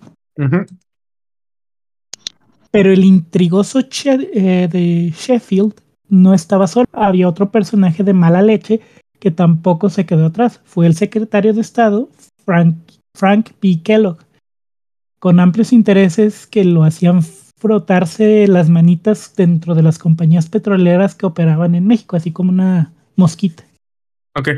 Pero 2.70 2.92
el 2.92 3.04
intrigoso 3.04 3.82
Che- 3.82 4.30
eh, 4.34 4.68
de 4.68 5.10
Sheffield 5.16 5.74
no 6.08 6.34
estaba 6.34 6.66
solo. 6.66 6.86
Había 6.92 7.28
otro 7.28 7.50
personaje 7.50 8.04
de 8.04 8.12
mala 8.12 8.42
leche 8.42 8.80
que 9.18 9.30
tampoco 9.30 9.88
se 9.88 10.04
quedó 10.04 10.26
atrás. 10.26 10.60
Fue 10.64 10.86
el 10.86 10.94
secretario 10.94 11.54
de 11.54 11.62
Estado, 11.62 12.10
Frank, 12.44 12.76
Frank 13.16 13.52
B. 13.60 13.80
Kellogg, 13.82 14.18
con 15.18 15.40
amplios 15.40 15.72
intereses 15.72 16.46
que 16.46 16.64
lo 16.64 16.84
hacían 16.84 17.22
frotarse 17.22 18.46
las 18.46 18.68
manitas 18.68 19.34
dentro 19.34 19.74
de 19.74 19.82
las 19.82 19.98
compañías 19.98 20.48
petroleras 20.48 21.14
que 21.14 21.26
operaban 21.26 21.74
en 21.74 21.86
México, 21.86 22.16
así 22.16 22.30
como 22.30 22.50
una 22.50 22.92
mosquita. 23.16 23.64
Ok. 24.34 24.48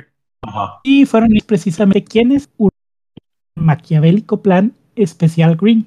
Ajá. 0.42 0.80
Y 0.82 1.06
fueron 1.06 1.30
precisamente 1.46 2.04
quienes 2.04 2.48
un 2.56 2.70
maquiavélico 3.54 4.42
plan 4.42 4.72
especial 4.96 5.56
Green 5.56 5.86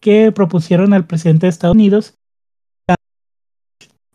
que 0.00 0.30
propusieron 0.32 0.92
al 0.92 1.06
presidente 1.06 1.46
de 1.46 1.50
Estados 1.50 1.74
Unidos 1.74 2.14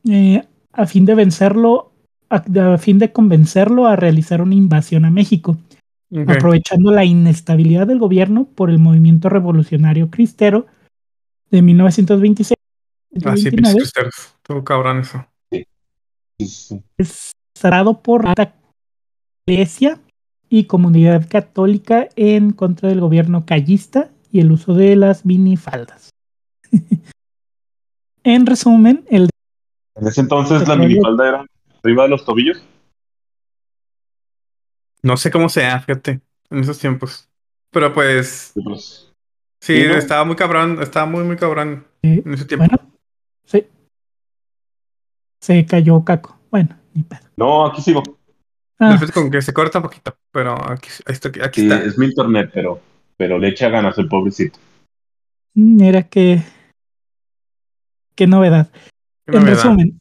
eh, 0.08 0.48
a 0.74 0.86
fin 0.86 1.06
de 1.06 1.16
vencerlo, 1.16 1.92
a, 2.30 2.44
a 2.74 2.78
fin 2.78 3.00
de 3.00 3.12
convencerlo 3.12 3.88
a 3.88 3.96
realizar 3.96 4.42
una 4.42 4.56
invasión 4.56 5.06
a 5.06 5.12
México, 5.12 5.58
Aprovechando 6.28 6.92
la 6.92 7.06
inestabilidad 7.06 7.88
del 7.88 8.00
gobierno 8.00 8.46
por 8.46 8.70
el 8.70 8.80
movimiento 8.80 9.30
revolucionario 9.30 10.10
cristero 10.10 10.68
de 11.50 11.62
1926. 11.62 12.58
Ah, 13.26 13.38
sí, 13.38 13.44
29, 13.44 13.56
pinches 13.56 13.76
cristeros. 13.76 14.16
Estuvo 14.38 14.64
cabrón 14.64 15.00
eso. 15.00 15.26
Sí, 15.50 15.66
sí. 16.48 16.84
cerrado 17.56 18.02
por 18.02 18.26
la 18.26 18.54
iglesia 19.46 20.00
y 20.50 20.66
comunidad 20.66 21.30
católica 21.30 22.10
en 22.16 22.52
contra 22.52 22.90
del 22.90 23.00
gobierno 23.00 23.46
callista 23.46 24.10
y 24.32 24.42
el 24.42 24.52
uso 24.52 24.74
de 24.74 24.96
las 24.98 25.26
minifaldas. 25.26 26.10
en 28.24 28.46
resumen, 28.46 29.06
el 29.10 29.30
En 29.96 30.08
ese 30.08 30.22
entonces 30.22 30.68
la 30.68 30.76
minifalda 30.76 31.28
era 31.28 31.46
arriba 31.84 32.04
de 32.04 32.10
los 32.10 32.26
tobillos. 32.26 32.62
No 35.04 35.18
sé 35.18 35.32
cómo 35.32 35.50
sea, 35.50 35.80
fíjate, 35.80 36.22
en 36.50 36.60
esos 36.60 36.78
tiempos. 36.80 37.28
Pero 37.72 37.94
pues, 37.94 38.52
pues, 38.64 39.12
sí, 39.62 39.82
Sí, 39.82 39.88
¿no? 39.88 39.96
estaba 39.96 40.24
muy 40.26 40.36
cabrón, 40.36 40.82
estaba 40.82 41.06
muy, 41.06 41.24
muy 41.24 41.38
cabrón 41.38 41.88
en 42.04 42.34
ese 42.34 42.46
tiempo. 42.46 42.66
bueno, 42.68 42.92
sí, 43.46 43.66
se 45.42 45.66
cayó 45.66 46.04
Caco. 46.04 46.38
Bueno, 46.52 46.78
ni 46.94 47.04
pedo. 47.04 47.22
no, 47.38 47.66
aquí 47.68 47.82
sigo. 47.82 48.04
Ah, 48.80 49.00
como 49.14 49.30
que 49.30 49.42
se 49.44 49.54
corta 49.54 49.78
un 49.78 49.84
poquito, 49.84 50.18
pero 50.32 50.54
aquí, 50.70 50.90
ahí 51.06 51.14
está, 51.14 51.30
aquí 51.30 51.62
Sí, 51.62 51.68
está. 51.72 51.84
es 51.84 51.98
mi 52.00 52.08
internet, 52.08 52.50
pero, 52.54 52.82
pero 53.16 53.38
le 53.38 53.50
echa 53.50 53.70
ganas 53.70 53.96
el 54.00 54.08
pobrecito. 54.10 54.58
mira 55.54 56.02
qué 56.04 56.42
qué 58.16 58.26
novedad. 58.28 58.72
Qué 59.28 59.38
En 59.38 59.44
novedad. 59.44 59.56
resumen, 59.56 60.01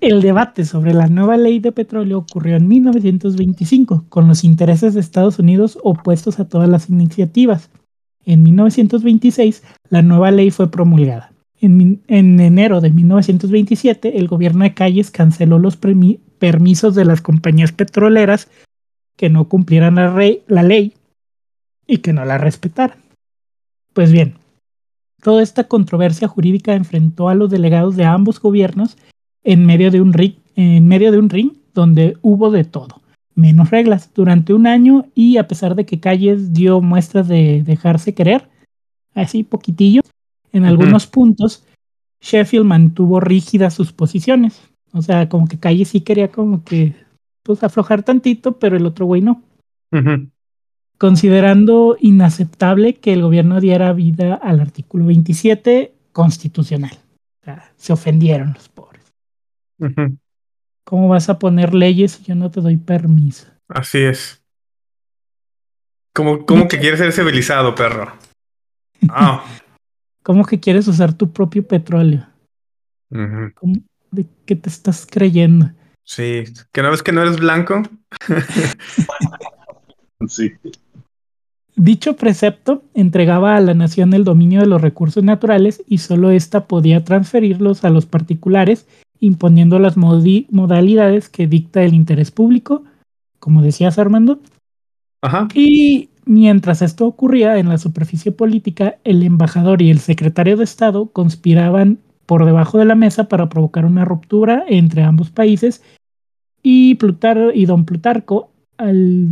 el 0.00 0.22
debate 0.22 0.64
sobre 0.64 0.94
la 0.94 1.06
nueva 1.08 1.36
ley 1.36 1.58
de 1.58 1.72
petróleo 1.72 2.18
ocurrió 2.18 2.56
en 2.56 2.68
1925, 2.68 4.06
con 4.08 4.28
los 4.28 4.44
intereses 4.44 4.94
de 4.94 5.00
Estados 5.00 5.38
Unidos 5.38 5.78
opuestos 5.82 6.40
a 6.40 6.48
todas 6.48 6.68
las 6.68 6.88
iniciativas. 6.88 7.70
En 8.24 8.42
1926, 8.42 9.62
la 9.88 10.02
nueva 10.02 10.30
ley 10.30 10.50
fue 10.50 10.70
promulgada. 10.70 11.32
En, 11.60 12.00
enero 12.08 12.80
de 12.80 12.90
1927, 12.90 14.18
el 14.18 14.28
gobierno 14.28 14.64
de 14.64 14.72
Calles 14.72 15.10
canceló 15.10 15.58
los 15.58 15.76
permisos 15.76 16.94
de 16.94 17.04
las 17.04 17.20
compañías 17.20 17.72
petroleras 17.72 18.48
que 19.16 19.28
no 19.28 19.48
cumplieran 19.48 19.96
la 19.96 20.62
ley 20.62 20.94
y 21.86 21.98
que 21.98 22.14
no 22.14 22.24
la 22.24 22.38
respetaran. 22.38 22.98
Pues 23.92 24.12
bien, 24.12 24.34
toda 25.22 25.42
esta 25.42 25.64
controversia 25.64 26.28
jurídica 26.28 26.74
enfrentó 26.74 27.28
a 27.28 27.34
los 27.34 27.50
delegados 27.50 27.96
de 27.96 28.04
ambos 28.04 28.40
gobiernos 28.40 28.96
en 29.44 29.66
medio 29.66 29.90
de 29.90 30.00
un 30.00 30.12
ring, 30.12 30.34
en 30.56 30.86
medio 30.86 31.12
de 31.12 31.18
un 31.18 31.30
ring 31.30 31.52
donde 31.74 32.16
hubo 32.22 32.50
de 32.50 32.64
todo, 32.64 33.00
menos 33.34 33.70
reglas, 33.70 34.10
durante 34.14 34.52
un 34.52 34.66
año 34.66 35.06
y 35.14 35.36
a 35.36 35.48
pesar 35.48 35.74
de 35.74 35.86
que 35.86 36.00
Calles 36.00 36.52
dio 36.52 36.80
muestras 36.80 37.28
de 37.28 37.62
dejarse 37.62 38.14
querer, 38.14 38.48
así 39.14 39.42
poquitillo, 39.42 40.02
en 40.52 40.64
algunos 40.64 41.06
puntos 41.06 41.64
Sheffield 42.20 42.66
mantuvo 42.66 43.20
rígidas 43.20 43.74
sus 43.74 43.92
posiciones, 43.92 44.60
o 44.92 45.02
sea, 45.02 45.28
como 45.28 45.46
que 45.46 45.58
Calles 45.58 45.88
sí 45.88 46.00
quería 46.00 46.30
como 46.30 46.64
que 46.64 46.94
pues 47.42 47.62
aflojar 47.62 48.02
tantito, 48.02 48.58
pero 48.58 48.76
el 48.76 48.84
otro 48.84 49.06
güey 49.06 49.22
no 49.22 49.42
Ujú. 49.92 50.28
considerando 50.98 51.96
inaceptable 52.00 52.94
que 52.94 53.12
el 53.12 53.22
gobierno 53.22 53.60
diera 53.60 53.92
vida 53.92 54.34
al 54.34 54.60
artículo 54.60 55.06
27 55.06 55.94
constitucional. 56.12 56.92
O 57.40 57.44
sea, 57.44 57.72
se 57.76 57.92
ofendieron 57.92 58.52
los 58.52 58.68
pobres. 58.68 58.89
¿Cómo 60.84 61.08
vas 61.08 61.28
a 61.28 61.38
poner 61.38 61.74
leyes 61.74 62.12
si 62.12 62.24
yo 62.24 62.34
no 62.34 62.50
te 62.50 62.60
doy 62.60 62.76
permiso? 62.76 63.46
Así 63.68 63.98
es. 63.98 64.42
¿Cómo, 66.14 66.44
cómo 66.44 66.66
que 66.68 66.78
quieres 66.78 66.98
ser 66.98 67.12
civilizado, 67.12 67.74
perro? 67.74 68.12
Ah. 69.08 69.44
¿Cómo 70.22 70.44
que 70.44 70.60
quieres 70.60 70.86
usar 70.88 71.14
tu 71.14 71.32
propio 71.32 71.66
petróleo? 71.66 72.26
Ujú. 73.10 73.52
¿Cómo- 73.54 73.74
¿De 74.10 74.26
qué 74.44 74.56
te 74.56 74.68
estás 74.68 75.06
creyendo? 75.08 75.70
Sí. 76.04 76.44
¿Que 76.72 76.82
no 76.82 76.90
ves 76.90 77.02
que 77.02 77.12
no 77.12 77.22
eres 77.22 77.38
blanco? 77.38 77.82
Sí. 80.28 80.52
Dicho 81.76 82.14
precepto 82.16 82.82
entregaba 82.92 83.56
a 83.56 83.60
la 83.60 83.72
nación 83.72 84.12
el 84.12 84.22
dominio 84.24 84.60
de 84.60 84.66
los 84.66 84.82
recursos 84.82 85.24
naturales 85.24 85.82
y 85.86 85.96
solo 85.98 86.30
ésta 86.30 86.66
podía 86.66 87.04
transferirlos 87.04 87.84
a 87.84 87.90
los 87.90 88.04
particulares, 88.04 88.86
imponiendo 89.20 89.78
las 89.78 89.96
modalidades 89.96 91.28
que 91.28 91.46
dicta 91.46 91.82
el 91.82 91.94
interés 91.94 92.30
público, 92.30 92.84
como 93.38 93.62
decías 93.62 93.98
Armando. 93.98 94.40
Ajá. 95.22 95.48
Y 95.54 96.08
mientras 96.24 96.82
esto 96.82 97.06
ocurría 97.06 97.58
en 97.58 97.68
la 97.68 97.78
superficie 97.78 98.32
política, 98.32 98.96
el 99.04 99.22
embajador 99.22 99.82
y 99.82 99.90
el 99.90 99.98
secretario 99.98 100.56
de 100.56 100.64
Estado 100.64 101.06
conspiraban 101.06 101.98
por 102.26 102.44
debajo 102.44 102.78
de 102.78 102.84
la 102.84 102.94
mesa 102.94 103.28
para 103.28 103.48
provocar 103.48 103.84
una 103.84 104.04
ruptura 104.04 104.64
entre 104.68 105.02
ambos 105.02 105.30
países 105.30 105.82
y 106.62 106.94
Plutar 106.94 107.52
y 107.54 107.66
don 107.66 107.84
Plutarco, 107.84 108.50
al, 108.78 109.28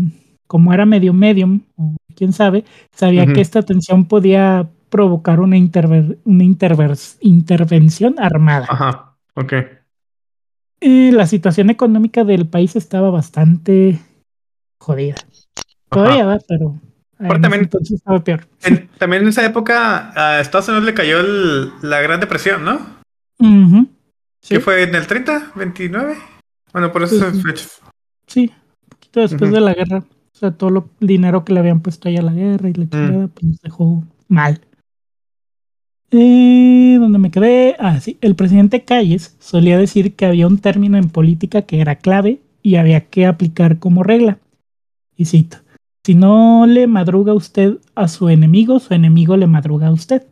como 0.46 0.72
era 0.72 0.84
medio 0.84 1.12
medium, 1.12 1.60
o 1.76 1.94
quién 2.14 2.32
sabe, 2.32 2.64
sabía 2.92 3.24
que 3.26 3.40
esta 3.40 3.62
tensión 3.62 4.06
podía 4.06 4.68
provocar 4.88 5.40
una, 5.40 5.56
interver- 5.56 6.18
una 6.24 6.44
intervención 6.44 8.14
armada. 8.18 8.66
Ajá. 8.68 9.14
Ok. 9.34 9.52
Eh, 10.80 11.10
la 11.12 11.26
situación 11.26 11.70
económica 11.70 12.24
del 12.24 12.46
país 12.46 12.76
estaba 12.76 13.10
bastante 13.10 14.00
jodida. 14.78 15.16
Todavía 15.90 16.24
va, 16.24 16.38
pero 16.46 16.76
ese 17.18 17.28
también- 17.40 17.62
entonces 17.64 17.96
estaba 17.98 18.22
peor. 18.22 18.46
En- 18.62 18.88
también 18.98 19.22
en 19.22 19.28
esa 19.30 19.44
época 19.44 20.12
a 20.14 20.40
Estados 20.40 20.68
Unidos 20.68 20.84
le 20.84 20.94
cayó 20.94 21.20
el- 21.20 21.70
la 21.82 22.00
Gran 22.00 22.20
Depresión, 22.20 22.64
¿no? 22.64 22.78
Ujú. 23.40 23.88
Sí, 24.40 24.54
¿Qué 24.54 24.60
fue 24.60 24.82
en 24.84 24.94
el 24.94 25.06
30? 25.06 25.52
¿29? 25.56 26.16
Bueno, 26.72 26.92
por 26.92 27.08
Sí, 27.08 27.16
esas 27.16 27.34
sí. 27.36 27.42
fechas. 27.42 27.80
sí, 28.26 28.52
un 28.82 28.88
poquito 28.90 29.20
después 29.20 29.50
de 29.50 29.60
la 29.60 29.74
guerra. 29.74 29.98
O 29.98 30.38
sea, 30.38 30.52
todo 30.52 30.70
lo- 30.70 30.90
el 31.00 31.08
dinero 31.08 31.44
que 31.44 31.52
le 31.52 31.58
habían 31.60 31.80
puesto 31.80 32.08
ahí 32.08 32.16
a 32.16 32.22
la 32.22 32.32
guerra 32.32 32.68
y 32.68 32.74
la 32.74 32.88
chingada, 32.88 33.26
pues 33.28 33.44
nos 33.44 33.60
dejó 33.62 34.04
mal. 34.28 34.60
Eh, 36.10 36.96
¿Dónde 36.98 37.18
me 37.18 37.30
quedé? 37.30 37.76
Ah, 37.78 38.00
sí. 38.00 38.16
El 38.20 38.34
presidente 38.34 38.82
Calles 38.84 39.36
solía 39.40 39.78
decir 39.78 40.14
que 40.14 40.26
había 40.26 40.46
un 40.46 40.58
término 40.58 40.96
en 40.96 41.10
política 41.10 41.62
que 41.62 41.80
era 41.80 41.96
clave 41.96 42.40
y 42.62 42.76
había 42.76 43.02
que 43.06 43.26
aplicar 43.26 43.78
como 43.78 44.02
regla. 44.02 44.38
Y 45.16 45.26
cito: 45.26 45.58
Si 46.04 46.14
no 46.14 46.66
le 46.66 46.86
madruga 46.86 47.34
usted 47.34 47.78
a 47.94 48.08
su 48.08 48.28
enemigo, 48.28 48.78
su 48.80 48.94
enemigo 48.94 49.36
le 49.36 49.46
madruga 49.46 49.88
a 49.88 49.92
usted. 49.92 50.22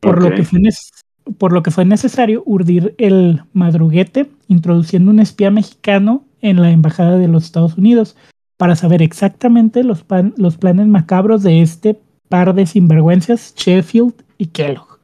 Por, 0.00 0.22
lo 0.22 0.30
que 0.36 0.44
fue 0.44 0.60
nes- 0.60 0.90
por 1.38 1.52
lo 1.52 1.62
que 1.62 1.70
fue 1.72 1.84
necesario 1.84 2.42
urdir 2.46 2.94
el 2.98 3.42
madruguete, 3.52 4.30
introduciendo 4.46 5.10
un 5.10 5.18
espía 5.18 5.50
mexicano 5.50 6.24
en 6.40 6.60
la 6.62 6.70
embajada 6.70 7.18
de 7.18 7.26
los 7.28 7.44
Estados 7.44 7.76
Unidos 7.76 8.16
para 8.56 8.76
saber 8.76 9.02
exactamente 9.02 9.82
los, 9.82 10.04
pan- 10.04 10.34
los 10.36 10.56
planes 10.56 10.86
macabros 10.86 11.42
de 11.42 11.62
este 11.62 11.98
par 12.28 12.54
de 12.54 12.66
sinvergüenzas, 12.66 13.54
Sheffield 13.56 14.14
y 14.38 14.46
Kellogg, 14.46 15.00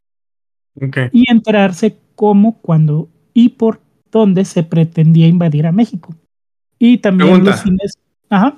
Ok. 0.81 0.97
y 1.11 1.29
enterarse 1.31 1.97
cómo, 2.15 2.59
cuándo 2.61 3.09
y 3.33 3.49
por 3.49 3.81
dónde 4.11 4.45
se 4.45 4.63
pretendía 4.63 5.27
invadir 5.27 5.65
a 5.65 5.71
México. 5.71 6.15
Y 6.79 6.97
también 6.99 7.29
Pregunta. 7.29 7.51
los 7.51 7.61
fines. 7.63 7.97
Ajá. 8.29 8.57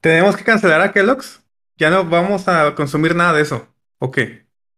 ¿Tenemos 0.00 0.36
que 0.36 0.44
cancelar 0.44 0.80
a 0.80 0.92
Kellogg's? 0.92 1.42
Ya 1.78 1.90
no 1.90 2.04
vamos 2.04 2.48
a 2.48 2.74
consumir 2.74 3.14
nada 3.14 3.32
de 3.34 3.42
eso. 3.42 3.66
Ok. 3.98 4.18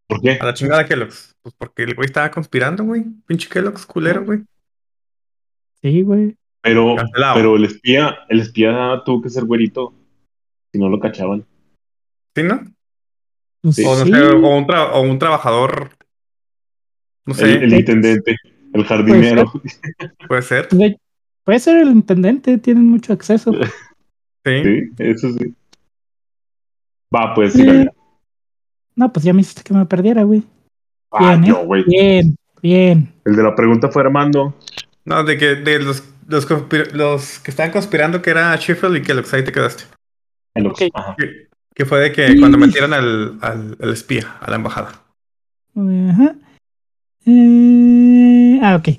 ¿Por 0.07 0.21
qué? 0.21 0.37
A 0.41 0.45
la 0.45 0.53
chingada 0.53 0.85
Kellogg's. 0.85 1.35
Pues 1.41 1.55
porque 1.57 1.83
el 1.83 1.95
güey 1.95 2.05
estaba 2.07 2.29
conspirando, 2.31 2.83
güey. 2.83 3.05
Pinche 3.25 3.47
Kellogg's 3.47 3.85
culero, 3.85 4.25
güey. 4.25 4.41
Sí, 5.81 6.01
güey. 6.01 6.35
Pero, 6.61 6.95
Cancelado. 6.97 7.35
pero 7.35 7.55
el 7.55 7.63
espía, 7.65 8.17
el 8.27 8.41
espía 8.41 9.01
tuvo 9.05 9.21
que 9.21 9.29
ser 9.29 9.45
güerito. 9.45 9.93
Si 10.73 10.79
no 10.79 10.89
lo 10.89 10.99
cachaban. 10.99 11.45
¿Sí, 12.35 12.43
no? 12.43 12.61
Pues 13.61 13.75
Sí. 13.75 13.83
O 13.85 13.95
no 13.97 14.05
sí, 14.05 14.11
sé, 14.11 14.21
o 14.21 14.57
un, 14.57 14.65
tra- 14.67 14.89
o 14.93 15.01
un 15.01 15.19
trabajador. 15.19 15.89
No 17.25 17.33
sé, 17.33 17.53
El, 17.55 17.63
el 17.63 17.73
intendente, 17.79 18.35
el 18.73 18.83
jardinero. 18.85 19.51
puede 20.27 20.41
ser. 20.41 20.67
de- 20.69 20.97
puede 21.43 21.59
ser 21.59 21.77
el 21.77 21.89
intendente, 21.89 22.57
tienen 22.57 22.85
mucho 22.85 23.13
acceso. 23.13 23.51
Sí. 24.45 24.63
Sí, 24.63 24.81
eso 24.99 25.29
sí. 25.33 25.53
Va, 27.13 27.33
pues, 27.35 27.51
Sí. 27.53 27.87
No, 28.95 29.11
pues 29.11 29.25
ya 29.25 29.33
me 29.33 29.41
hiciste 29.41 29.63
que 29.63 29.73
me 29.73 29.85
perdiera, 29.85 30.23
güey. 30.23 30.43
Ah, 31.11 31.31
Bien, 31.35 31.43
¿eh? 31.43 31.47
yo, 31.49 31.65
güey. 31.65 31.83
Bien, 31.85 32.35
bien. 32.61 33.13
El 33.25 33.35
de 33.35 33.43
la 33.43 33.53
pregunta 33.53 33.89
fue 33.89 34.01
Armando. 34.01 34.55
No, 35.03 35.23
de 35.25 35.37
que 35.37 35.55
de 35.55 35.79
los, 35.79 36.03
los, 36.27 37.39
que 37.39 37.51
estaban 37.51 37.71
conspirando 37.73 38.21
que 38.21 38.29
era 38.29 38.55
Sheffield 38.55 38.95
y 38.97 39.01
Kellogg's, 39.01 39.33
ahí 39.33 39.43
te 39.43 39.51
quedaste. 39.51 39.83
El. 40.55 40.71
Ajá. 40.93 41.15
Que, 41.17 41.48
que 41.79 41.85
fue 41.85 42.01
de 42.01 42.11
que 42.11 42.33
Y- 42.33 42.39
cuando 42.41 42.57
metieron 42.57 42.91
al, 42.91 43.37
al, 43.39 43.77
al 43.81 43.89
espía 43.93 44.35
a 44.41 44.49
la 44.49 44.57
embajada. 44.57 45.01
Ajá. 45.77 46.35
Eh, 47.25 48.59
ah, 48.61 48.75
ok. 48.75 48.89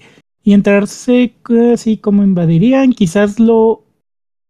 Y 0.43 0.55
enterarse 0.55 1.35
eh, 1.51 1.73
así 1.75 1.99
como 1.99 2.25
invadirían, 2.25 2.93
quizás 2.95 3.39
lo, 3.39 3.85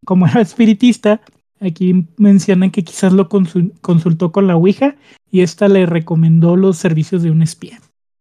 como 0.05 0.27
era 0.29 0.43
espiritista, 0.43 1.21
aquí 1.59 2.07
mencionan 2.19 2.71
que 2.71 2.85
quizás 2.85 3.13
lo 3.13 3.29
consul- 3.29 3.73
consultó 3.81 4.31
con 4.31 4.47
la 4.47 4.55
Ouija 4.55 4.95
y 5.33 5.41
esta 5.41 5.67
le 5.67 5.85
recomendó 5.87 6.55
los 6.55 6.77
servicios 6.79 7.25
de 7.25 7.33
un 7.33 7.43
espía. 7.43 7.81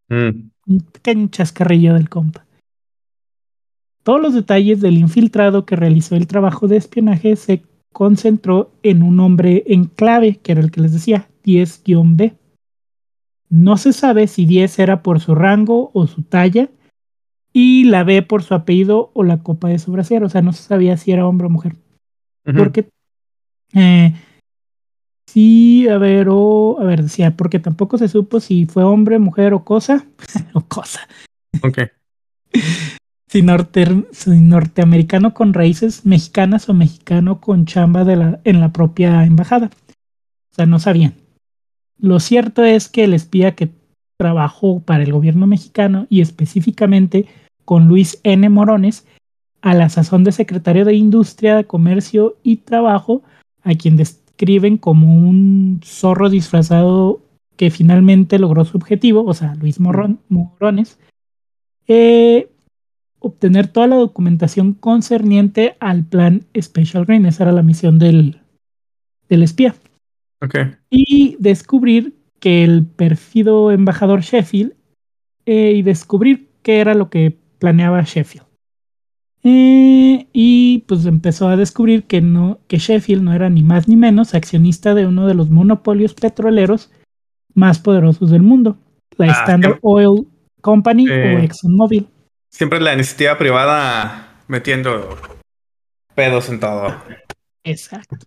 Mm. 0.09 0.49
Un 0.65 0.79
pequeño 0.91 1.27
chascarrillo 1.27 1.93
del 1.93 2.09
compa. 2.09 2.47
Todos 4.01 4.19
los 4.21 4.33
detalles 4.33 4.81
del 4.81 4.97
infiltrado 4.97 5.67
que 5.67 5.75
realizó 5.75 6.15
el 6.15 6.25
trabajo 6.25 6.67
de 6.67 6.77
espionaje 6.77 7.35
se 7.35 7.61
concentró 7.93 8.71
en 8.83 9.03
un 9.03 9.17
nombre 9.17 9.63
en 9.67 9.85
clave, 9.85 10.37
que 10.37 10.51
era 10.51 10.61
el 10.61 10.71
que 10.71 10.81
les 10.81 10.93
decía, 10.93 11.29
10-B. 11.43 12.35
No 13.49 13.77
se 13.77 13.93
sabe 13.93 14.27
si 14.27 14.45
10 14.45 14.79
era 14.79 15.01
por 15.01 15.19
su 15.19 15.35
rango 15.35 15.91
o 15.93 16.07
su 16.07 16.21
talla, 16.21 16.69
y 17.51 17.85
la 17.85 18.03
B 18.03 18.21
por 18.21 18.43
su 18.43 18.53
apellido 18.53 19.11
o 19.13 19.23
la 19.23 19.41
copa 19.41 19.69
de 19.69 19.79
su 19.79 19.91
brasier. 19.91 20.23
O 20.23 20.29
sea, 20.29 20.41
no 20.41 20.53
se 20.53 20.63
sabía 20.63 20.97
si 20.97 21.11
era 21.11 21.27
hombre 21.27 21.47
o 21.47 21.49
mujer. 21.49 21.75
Porque. 22.55 22.89
eh, 23.73 24.13
sí, 25.27 25.87
a 25.87 25.97
ver, 25.97 26.27
o. 26.29 26.77
A 26.79 26.83
ver, 26.83 27.03
decía, 27.03 27.35
porque 27.35 27.59
tampoco 27.59 27.97
se 27.97 28.07
supo 28.07 28.39
si 28.39 28.65
fue 28.65 28.83
hombre, 28.83 29.19
mujer 29.19 29.53
o 29.53 29.63
cosa. 29.63 30.05
o 30.53 30.61
cosa. 30.61 31.07
Ok. 31.63 31.79
Si, 33.29 33.41
norte- 33.43 34.05
si 34.11 34.31
norteamericano 34.31 35.33
con 35.33 35.53
raíces 35.53 36.05
mexicanas 36.05 36.67
o 36.67 36.73
mexicano 36.73 37.39
con 37.39 37.65
chamba 37.65 38.03
de 38.03 38.15
la, 38.15 38.39
en 38.43 38.59
la 38.59 38.73
propia 38.73 39.23
embajada. 39.23 39.69
O 40.51 40.55
sea, 40.55 40.65
no 40.65 40.79
sabían. 40.79 41.13
Lo 41.99 42.19
cierto 42.19 42.63
es 42.63 42.89
que 42.89 43.03
el 43.03 43.13
espía 43.13 43.55
que 43.55 43.69
trabajó 44.17 44.79
para 44.79 45.03
el 45.03 45.13
gobierno 45.13 45.47
mexicano 45.47 46.07
y 46.09 46.21
específicamente 46.21 47.27
con 47.65 47.87
Luis 47.87 48.19
N. 48.23 48.49
Morones, 48.49 49.05
a 49.61 49.73
la 49.73 49.89
sazón 49.89 50.23
de 50.23 50.31
secretario 50.31 50.85
de 50.85 50.95
Industria, 50.95 51.63
Comercio 51.65 52.37
y 52.41 52.57
Trabajo, 52.57 53.21
a 53.61 53.75
quien 53.75 53.95
describen 53.95 54.77
como 54.77 55.15
un 55.15 55.81
zorro 55.83 56.29
disfrazado 56.29 57.21
que 57.57 57.69
finalmente 57.69 58.39
logró 58.39 58.65
su 58.65 58.77
objetivo, 58.77 59.23
o 59.25 59.33
sea, 59.33 59.53
Luis 59.55 59.79
Morones, 59.79 60.97
eh, 61.87 62.49
obtener 63.19 63.67
toda 63.67 63.87
la 63.87 63.95
documentación 63.97 64.73
concerniente 64.73 65.75
al 65.79 66.05
plan 66.05 66.45
Special 66.59 67.05
Green. 67.05 67.25
Esa 67.25 67.43
era 67.43 67.51
la 67.51 67.63
misión 67.63 67.99
del, 67.99 68.41
del 69.27 69.43
espía. 69.43 69.75
Ok. 70.41 70.55
Y 70.89 71.35
descubrir 71.39 72.15
que 72.39 72.63
el 72.63 72.85
perfido 72.85 73.71
embajador 73.71 74.21
Sheffield 74.21 74.73
eh, 75.45 75.73
y 75.75 75.81
descubrir 75.81 76.49
qué 76.63 76.79
era 76.79 76.93
lo 76.93 77.09
que 77.09 77.37
planeaba 77.59 78.01
Sheffield. 78.03 78.45
Eh, 79.43 80.27
y 80.33 80.79
pues 80.87 81.05
empezó 81.05 81.47
a 81.47 81.55
descubrir 81.55 82.03
que 82.03 82.21
no, 82.21 82.59
que 82.67 82.77
Sheffield 82.77 83.23
no 83.23 83.33
era 83.33 83.49
ni 83.49 83.63
más 83.63 83.87
ni 83.87 83.95
menos 83.95 84.33
accionista 84.33 84.93
de 84.93 85.07
uno 85.07 85.27
de 85.27 85.33
los 85.33 85.49
monopolios 85.49 86.13
petroleros 86.13 86.91
más 87.53 87.79
poderosos 87.79 88.31
del 88.31 88.41
mundo, 88.43 88.77
la 89.17 89.27
Ah, 89.27 89.39
Standard. 89.41 89.79
Oil 89.81 90.27
Company 90.61 91.09
o 91.09 91.39
ExxonMobil. 91.39 92.07
Siempre 92.49 92.79
la 92.81 92.93
iniciativa 92.93 93.37
privada 93.37 94.41
metiendo 94.47 95.17
pedos 96.15 96.49
en 96.49 96.59
todo. 96.59 96.95
Exacto. 97.63 98.17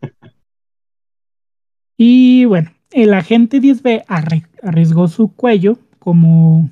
Y 1.96 2.44
bueno, 2.46 2.70
el 2.90 3.12
agente 3.14 3.61
10B 3.61 4.04
arri- 4.06 4.46
arriesgó 4.62 5.08
su 5.08 5.35
cuello 5.35 5.78
como... 5.98 6.70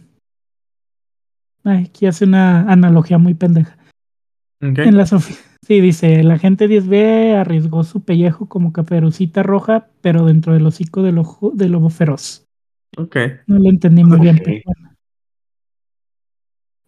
Ay, 1.65 1.85
aquí 1.91 2.07
hace 2.07 2.25
una 2.25 2.61
analogía 2.71 3.19
muy 3.19 3.35
pendeja. 3.35 3.77
Ok. 4.63 4.79
En 4.79 4.97
las 4.97 5.13
ofi- 5.13 5.39
Sí, 5.67 5.81
dice, 5.81 6.21
el 6.21 6.31
agente 6.31 6.69
10B 6.69 7.35
arriesgó 7.39 7.85
su 7.85 8.03
pellejo 8.03 8.49
como 8.49 8.73
caperucita 8.73 9.43
roja, 9.43 9.89
pero 10.01 10.25
dentro 10.25 10.55
del 10.55 10.67
hocico 10.67 11.03
del, 11.03 11.19
ojo, 11.19 11.53
del 11.55 11.73
lobo 11.73 11.91
feroz. 11.91 12.45
Ok. 12.97 13.17
No 13.47 13.59
lo 13.59 13.69
entendí 13.69 14.03
muy 14.03 14.19
bien, 14.21 14.41
pero 14.43 14.57
bueno. 14.65 14.90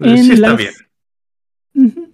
Sí 0.02 0.08
En 0.10 0.32
está 0.32 0.48
las- 0.48 0.56
bien. 0.56 2.12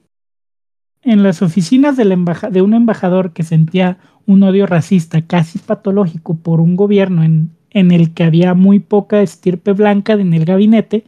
En 1.02 1.22
las 1.22 1.42
oficinas 1.42 1.96
del 1.96 2.12
embaja- 2.12 2.50
de 2.50 2.62
un 2.62 2.74
embajador 2.74 3.32
que 3.32 3.42
sentía 3.42 3.98
un 4.26 4.42
odio 4.42 4.66
racista 4.66 5.22
casi 5.22 5.58
patológico 5.58 6.36
por 6.36 6.60
un 6.60 6.76
gobierno 6.76 7.22
en, 7.22 7.50
en 7.70 7.92
el 7.92 8.12
que 8.12 8.24
había 8.24 8.54
muy 8.54 8.78
poca 8.78 9.22
estirpe 9.22 9.72
blanca 9.72 10.12
en 10.14 10.34
el 10.34 10.44
gabinete 10.44 11.04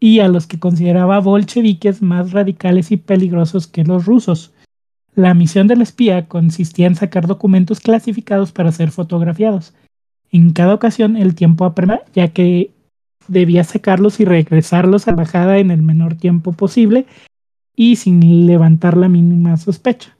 y 0.00 0.18
a 0.20 0.28
los 0.28 0.46
que 0.46 0.58
consideraba 0.58 1.20
bolcheviques 1.20 2.02
más 2.02 2.32
radicales 2.32 2.90
y 2.90 2.96
peligrosos 2.96 3.66
que 3.66 3.84
los 3.84 4.04
rusos. 4.06 4.52
La 5.14 5.32
misión 5.32 5.68
del 5.68 5.80
espía 5.82 6.26
consistía 6.26 6.88
en 6.88 6.96
sacar 6.96 7.28
documentos 7.28 7.78
clasificados 7.80 8.50
para 8.50 8.72
ser 8.72 8.90
fotografiados. 8.90 9.74
En 10.32 10.52
cada 10.52 10.74
ocasión 10.74 11.16
el 11.16 11.36
tiempo 11.36 11.64
apremia, 11.64 12.02
ya 12.12 12.28
que 12.28 12.72
debía 13.28 13.64
sacarlos 13.64 14.20
y 14.20 14.24
regresarlos 14.24 15.06
a 15.06 15.10
la 15.10 15.22
embajada 15.22 15.58
en 15.58 15.70
el 15.70 15.82
menor 15.82 16.14
tiempo 16.16 16.52
posible 16.52 17.06
y 17.76 17.96
sin 17.96 18.46
levantar 18.46 18.96
la 18.96 19.08
mínima 19.08 19.56
sospecha. 19.56 20.16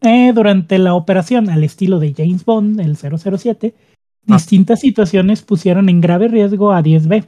Eh, 0.00 0.32
durante 0.34 0.78
la 0.78 0.94
operación, 0.94 1.48
al 1.48 1.64
estilo 1.64 1.98
de 1.98 2.12
James 2.14 2.44
Bond, 2.44 2.80
el 2.80 2.96
007, 2.96 3.74
Ah. 4.26 4.36
distintas 4.36 4.80
situaciones 4.80 5.42
pusieron 5.42 5.88
en 5.88 6.00
grave 6.00 6.28
riesgo 6.28 6.72
a 6.72 6.82
10B. 6.82 7.24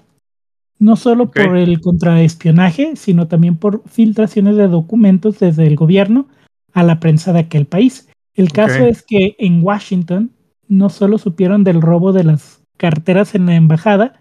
No 0.79 0.97
solo 0.97 1.31
por 1.31 1.57
el 1.57 1.81
contraespionaje, 1.81 2.97
sino 2.97 3.29
también 3.29 3.57
por 3.57 3.83
filtraciones 3.89 4.57
de 4.57 4.69
documentos 4.69 5.39
desde 5.39 5.67
el 5.67 5.77
gobierno 5.77 6.27
a 6.73 6.83
la 6.83 7.01
prensa 7.01 7.33
de 7.33 7.41
aquel 7.41 7.67
país. 7.67 8.09
El 8.35 8.53
caso 8.53 8.85
es 8.85 9.03
que 9.03 9.37
en 9.39 9.63
Washington 9.63 10.33
no 10.69 10.91
solo 10.91 11.17
supieron 11.17 11.65
del 11.65 11.81
robo 11.81 12.13
de 12.13 12.25
las 12.25 12.63
carteras 12.77 13.35
en 13.35 13.47
la 13.47 13.55
embajada, 13.55 14.21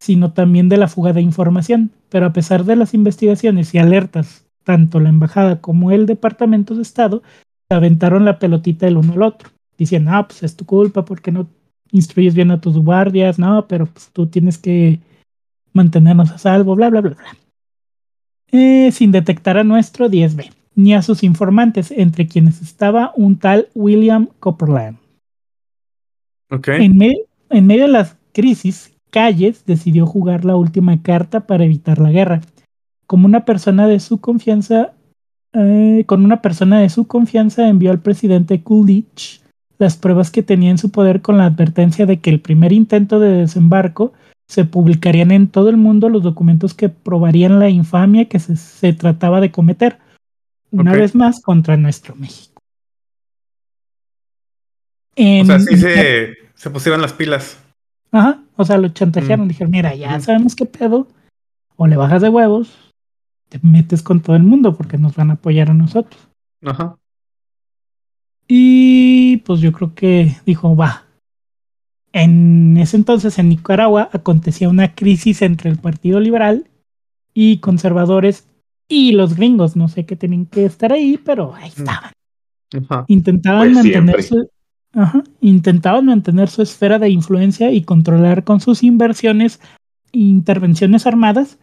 sino 0.00 0.32
también 0.32 0.68
de 0.68 0.76
la 0.76 0.88
fuga 0.88 1.12
de 1.12 1.20
información. 1.20 1.90
Pero 2.08 2.26
a 2.26 2.32
pesar 2.32 2.64
de 2.64 2.76
las 2.76 2.94
investigaciones 2.94 3.74
y 3.74 3.78
alertas, 3.78 4.46
tanto 4.64 5.00
la 5.00 5.08
embajada 5.08 5.60
como 5.60 5.90
el 5.90 6.06
Departamento 6.06 6.74
de 6.74 6.82
Estado 6.82 7.22
se 7.68 7.74
aventaron 7.76 8.24
la 8.24 8.38
pelotita 8.38 8.86
el 8.86 8.96
uno 8.96 9.14
al 9.14 9.22
otro, 9.22 9.50
diciendo, 9.76 10.10
ah, 10.14 10.26
pues 10.26 10.42
es 10.42 10.56
tu 10.56 10.64
culpa 10.64 11.04
porque 11.04 11.32
no 11.32 11.46
instruyes 11.90 12.34
bien 12.34 12.50
a 12.50 12.60
tus 12.60 12.78
guardias, 12.78 13.38
no, 13.38 13.66
pero 13.66 13.86
pues 13.86 14.10
tú 14.12 14.26
tienes 14.26 14.58
que 14.58 15.00
mantenernos 15.72 16.30
a 16.30 16.38
salvo, 16.38 16.74
bla, 16.74 16.90
bla, 16.90 17.00
bla, 17.00 17.10
bla. 17.14 17.36
Eh, 18.50 18.90
sin 18.92 19.12
detectar 19.12 19.58
a 19.58 19.64
nuestro 19.64 20.08
10B, 20.08 20.50
ni 20.74 20.94
a 20.94 21.02
sus 21.02 21.22
informantes, 21.22 21.90
entre 21.90 22.26
quienes 22.26 22.62
estaba 22.62 23.12
un 23.16 23.38
tal 23.38 23.68
William 23.74 24.28
Copperland. 24.40 24.96
Ok. 26.50 26.68
En, 26.68 26.96
me- 26.96 27.24
en 27.50 27.66
medio 27.66 27.82
de 27.82 27.92
las 27.92 28.16
crisis, 28.32 28.92
Calles 29.10 29.64
decidió 29.66 30.06
jugar 30.06 30.44
la 30.44 30.56
última 30.56 31.02
carta 31.02 31.40
para 31.46 31.64
evitar 31.64 31.98
la 31.98 32.10
guerra. 32.10 32.40
Como 33.06 33.26
una 33.26 33.44
persona 33.44 33.86
de 33.86 34.00
su 34.00 34.20
confianza, 34.20 34.92
eh, 35.54 36.04
con 36.06 36.24
una 36.24 36.42
persona 36.42 36.80
de 36.80 36.90
su 36.90 37.06
confianza 37.06 37.68
envió 37.68 37.90
al 37.90 38.00
presidente 38.00 38.62
Coolidge 38.62 39.40
las 39.78 39.96
pruebas 39.96 40.30
que 40.30 40.42
tenía 40.42 40.70
en 40.70 40.78
su 40.78 40.90
poder 40.90 41.22
con 41.22 41.38
la 41.38 41.46
advertencia 41.46 42.04
de 42.04 42.18
que 42.20 42.30
el 42.30 42.40
primer 42.40 42.72
intento 42.72 43.20
de 43.20 43.30
desembarco 43.30 44.12
se 44.48 44.64
publicarían 44.64 45.30
en 45.30 45.48
todo 45.48 45.68
el 45.68 45.76
mundo 45.76 46.08
los 46.08 46.22
documentos 46.22 46.74
que 46.74 46.88
probarían 46.88 47.58
la 47.58 47.68
infamia 47.68 48.28
que 48.28 48.38
se, 48.38 48.56
se 48.56 48.92
trataba 48.92 49.40
de 49.40 49.50
cometer, 49.50 49.98
una 50.70 50.94
vez 50.94 51.14
más 51.14 51.40
contra 51.40 51.76
nuestro 51.76 52.14
México. 52.16 52.60
O 55.16 55.44
sea, 55.44 55.56
En- 55.56 55.60
sí 55.60 55.76
se, 55.76 56.47
se 56.58 56.70
pusieron 56.70 57.00
las 57.00 57.12
pilas. 57.12 57.58
Ajá, 58.10 58.42
o 58.56 58.64
sea, 58.64 58.78
lo 58.78 58.88
chantajearon, 58.88 59.46
Mm. 59.46 59.48
dijeron, 59.48 59.70
mira, 59.70 59.94
ya 59.94 60.18
sabemos 60.20 60.56
qué 60.56 60.64
pedo, 60.66 61.06
o 61.76 61.86
le 61.86 61.96
bajas 61.96 62.20
de 62.22 62.28
huevos, 62.28 62.92
te 63.48 63.60
metes 63.62 64.02
con 64.02 64.20
todo 64.20 64.34
el 64.36 64.42
mundo 64.42 64.74
porque 64.76 64.98
nos 64.98 65.14
van 65.14 65.30
a 65.30 65.34
apoyar 65.34 65.70
a 65.70 65.74
nosotros. 65.74 66.20
Ajá. 66.64 66.96
Y 68.46 69.38
pues 69.38 69.60
yo 69.60 69.72
creo 69.72 69.94
que 69.94 70.36
dijo, 70.46 70.74
va. 70.74 71.04
En 72.12 72.76
ese 72.78 72.96
entonces 72.96 73.38
en 73.38 73.50
Nicaragua 73.50 74.08
acontecía 74.12 74.68
una 74.68 74.94
crisis 74.94 75.42
entre 75.42 75.70
el 75.70 75.76
Partido 75.78 76.18
Liberal 76.20 76.66
y 77.34 77.58
conservadores 77.58 78.48
y 78.88 79.12
los 79.12 79.36
gringos, 79.36 79.76
no 79.76 79.88
sé 79.88 80.06
qué 80.06 80.16
tenían 80.16 80.46
que 80.46 80.64
estar 80.64 80.92
ahí, 80.92 81.18
pero 81.22 81.54
ahí 81.54 81.70
Mm. 81.76 81.80
estaban. 81.80 82.12
Ajá. 82.90 83.04
Intentaban 83.08 83.72
Pues 83.72 83.84
mantener 83.84 84.22
siempre. 84.22 84.48
Ajá, 84.92 85.22
intentaban 85.40 86.06
mantener 86.06 86.48
su 86.48 86.62
esfera 86.62 86.98
de 86.98 87.10
influencia 87.10 87.70
y 87.72 87.82
controlar 87.82 88.44
con 88.44 88.60
sus 88.60 88.82
inversiones 88.82 89.60
e 90.12 90.18
intervenciones 90.18 91.06
armadas 91.06 91.58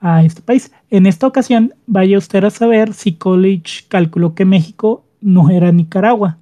a 0.00 0.24
este 0.24 0.42
país. 0.42 0.72
En 0.90 1.06
esta 1.06 1.26
ocasión, 1.26 1.74
vaya 1.86 2.18
usted 2.18 2.44
a 2.44 2.50
saber 2.50 2.94
si 2.94 3.14
College 3.14 3.84
calculó 3.88 4.34
que 4.34 4.44
México 4.44 5.04
no 5.20 5.50
era 5.50 5.72
Nicaragua, 5.72 6.38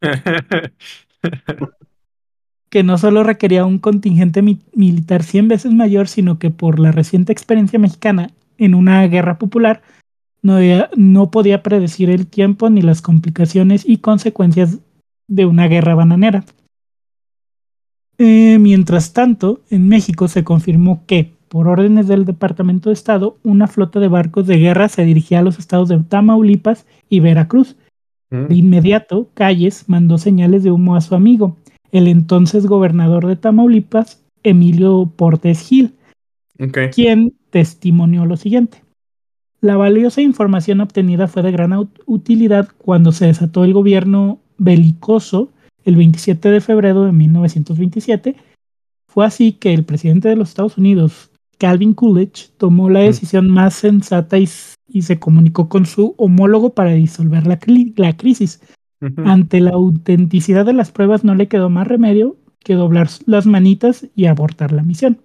que 2.70 2.82
no 2.82 2.98
solo 2.98 3.22
requería 3.22 3.64
un 3.64 3.78
contingente 3.78 4.42
mi- 4.42 4.60
militar 4.74 5.22
100 5.22 5.48
veces 5.48 5.72
mayor, 5.72 6.08
sino 6.08 6.38
que 6.38 6.50
por 6.50 6.78
la 6.78 6.92
reciente 6.92 7.32
experiencia 7.32 7.78
mexicana 7.78 8.30
en 8.58 8.74
una 8.74 9.06
guerra 9.06 9.38
popular, 9.38 9.82
no, 10.42 10.58
no 10.96 11.30
podía 11.30 11.62
predecir 11.62 12.10
el 12.10 12.26
tiempo 12.26 12.68
ni 12.70 12.82
las 12.82 13.02
complicaciones 13.02 13.88
y 13.88 13.98
consecuencias 13.98 14.78
de 15.28 15.46
una 15.46 15.68
guerra 15.68 15.94
bananera. 15.94 16.44
Eh, 18.18 18.58
mientras 18.58 19.12
tanto, 19.12 19.60
en 19.70 19.86
México 19.88 20.26
se 20.26 20.42
confirmó 20.42 21.04
que, 21.06 21.32
por 21.48 21.68
órdenes 21.68 22.08
del 22.08 22.24
Departamento 22.24 22.90
de 22.90 22.94
Estado, 22.94 23.36
una 23.44 23.68
flota 23.68 24.00
de 24.00 24.08
barcos 24.08 24.46
de 24.46 24.56
guerra 24.56 24.88
se 24.88 25.04
dirigía 25.04 25.38
a 25.38 25.42
los 25.42 25.58
estados 25.58 25.88
de 25.88 25.98
Tamaulipas 25.98 26.84
y 27.08 27.20
Veracruz. 27.20 27.76
De 28.30 28.54
inmediato, 28.54 29.30
Calles 29.32 29.84
mandó 29.88 30.18
señales 30.18 30.62
de 30.62 30.70
humo 30.70 30.96
a 30.96 31.00
su 31.00 31.14
amigo, 31.14 31.56
el 31.92 32.08
entonces 32.08 32.66
gobernador 32.66 33.26
de 33.26 33.36
Tamaulipas, 33.36 34.22
Emilio 34.42 35.10
Portes 35.16 35.66
Gil, 35.66 35.94
quien 36.90 37.32
testimonió 37.48 38.26
lo 38.26 38.36
siguiente. 38.36 38.82
La 39.62 39.76
valiosa 39.76 40.20
información 40.20 40.80
obtenida 40.82 41.26
fue 41.28 41.42
de 41.42 41.52
gran 41.52 41.70
ut- 41.70 42.02
utilidad 42.04 42.68
cuando 42.76 43.12
se 43.12 43.26
desató 43.26 43.64
el 43.64 43.72
gobierno 43.72 44.40
belicoso 44.58 45.50
el 45.84 45.96
27 45.96 46.50
de 46.50 46.60
febrero 46.60 47.04
de 47.04 47.12
1927. 47.12 48.36
Fue 49.08 49.24
así 49.24 49.52
que 49.52 49.72
el 49.72 49.84
presidente 49.84 50.28
de 50.28 50.36
los 50.36 50.50
Estados 50.50 50.76
Unidos, 50.76 51.30
Calvin 51.58 51.94
Coolidge, 51.94 52.50
tomó 52.58 52.90
la 52.90 53.00
decisión 53.00 53.48
más 53.48 53.74
sensata 53.74 54.36
y, 54.38 54.46
se 54.46 55.18
comunicó 55.18 55.68
con 55.68 55.86
su 55.86 56.14
homólogo 56.18 56.70
para 56.70 56.92
disolver 56.92 57.46
la, 57.46 57.58
cri- 57.58 57.92
la 57.96 58.16
crisis. 58.16 58.60
Ante 59.24 59.60
la 59.60 59.70
autenticidad 59.70 60.66
de 60.66 60.72
las 60.72 60.90
pruebas 60.90 61.22
no 61.24 61.34
le 61.36 61.46
quedó 61.46 61.70
más 61.70 61.86
remedio 61.86 62.36
que 62.58 62.74
doblar 62.74 63.08
las 63.26 63.46
manitas 63.46 64.08
y 64.16 64.26
abortar 64.26 64.72
la 64.72 64.82
misión 64.82 65.20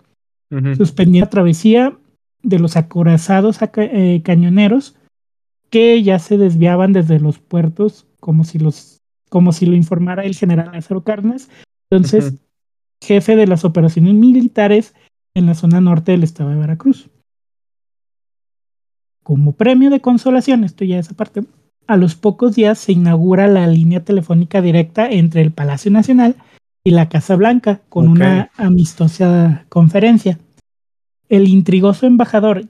Ujú. 0.52 0.76
suspendía 0.76 1.22
la 1.22 1.30
travesía 1.32 1.98
de 2.44 2.60
los 2.60 2.78
acorazados 2.78 3.58
eh, 3.78 4.22
cañoneros 4.24 4.96
que 5.72 6.04
ya 6.04 6.20
se 6.20 6.38
desviaban 6.38 6.94
desde 6.94 7.20
los 7.20 7.40
puertos 7.40 8.06
como 8.20 8.44
si 8.44 8.60
los 8.60 9.00
como 9.34 9.52
si 9.52 9.66
lo 9.66 9.74
informara 9.74 10.26
el 10.26 10.36
general 10.36 10.70
Lázaro 10.74 11.04
Cárdenas, 11.04 11.50
entonces 11.90 12.36
jefe 13.04 13.36
de 13.36 13.48
las 13.48 13.66
operaciones 13.66 14.14
militares 14.14 14.94
en 15.34 15.48
la 15.48 15.56
zona 15.56 15.82
norte 15.82 16.12
del 16.12 16.22
estado 16.22 16.52
de 16.52 16.58
Veracruz. 16.58 17.10
Como 19.24 19.54
premio 19.54 19.90
de 19.90 20.02
consolación, 20.02 20.64
esto 20.64 20.86
ya 20.86 21.00
es 21.00 21.10
aparte, 21.10 21.46
a 21.88 21.98
los 21.98 22.14
pocos 22.14 22.54
días 22.54 22.78
se 22.78 22.92
inaugura 22.92 23.48
la 23.48 23.66
línea 23.66 24.06
telefónica 24.06 24.62
directa 24.62 25.10
entre 25.10 25.42
el 25.42 25.52
Palacio 25.52 25.90
Nacional 25.90 26.36
y 26.84 26.92
la 26.92 27.10
Casa 27.10 27.36
Blanca 27.36 27.82
con 27.90 28.10
una 28.10 28.52
amistosa 28.56 29.66
conferencia. 29.68 30.38
El 31.28 31.48
intrigoso 31.48 32.06
embajador 32.06 32.66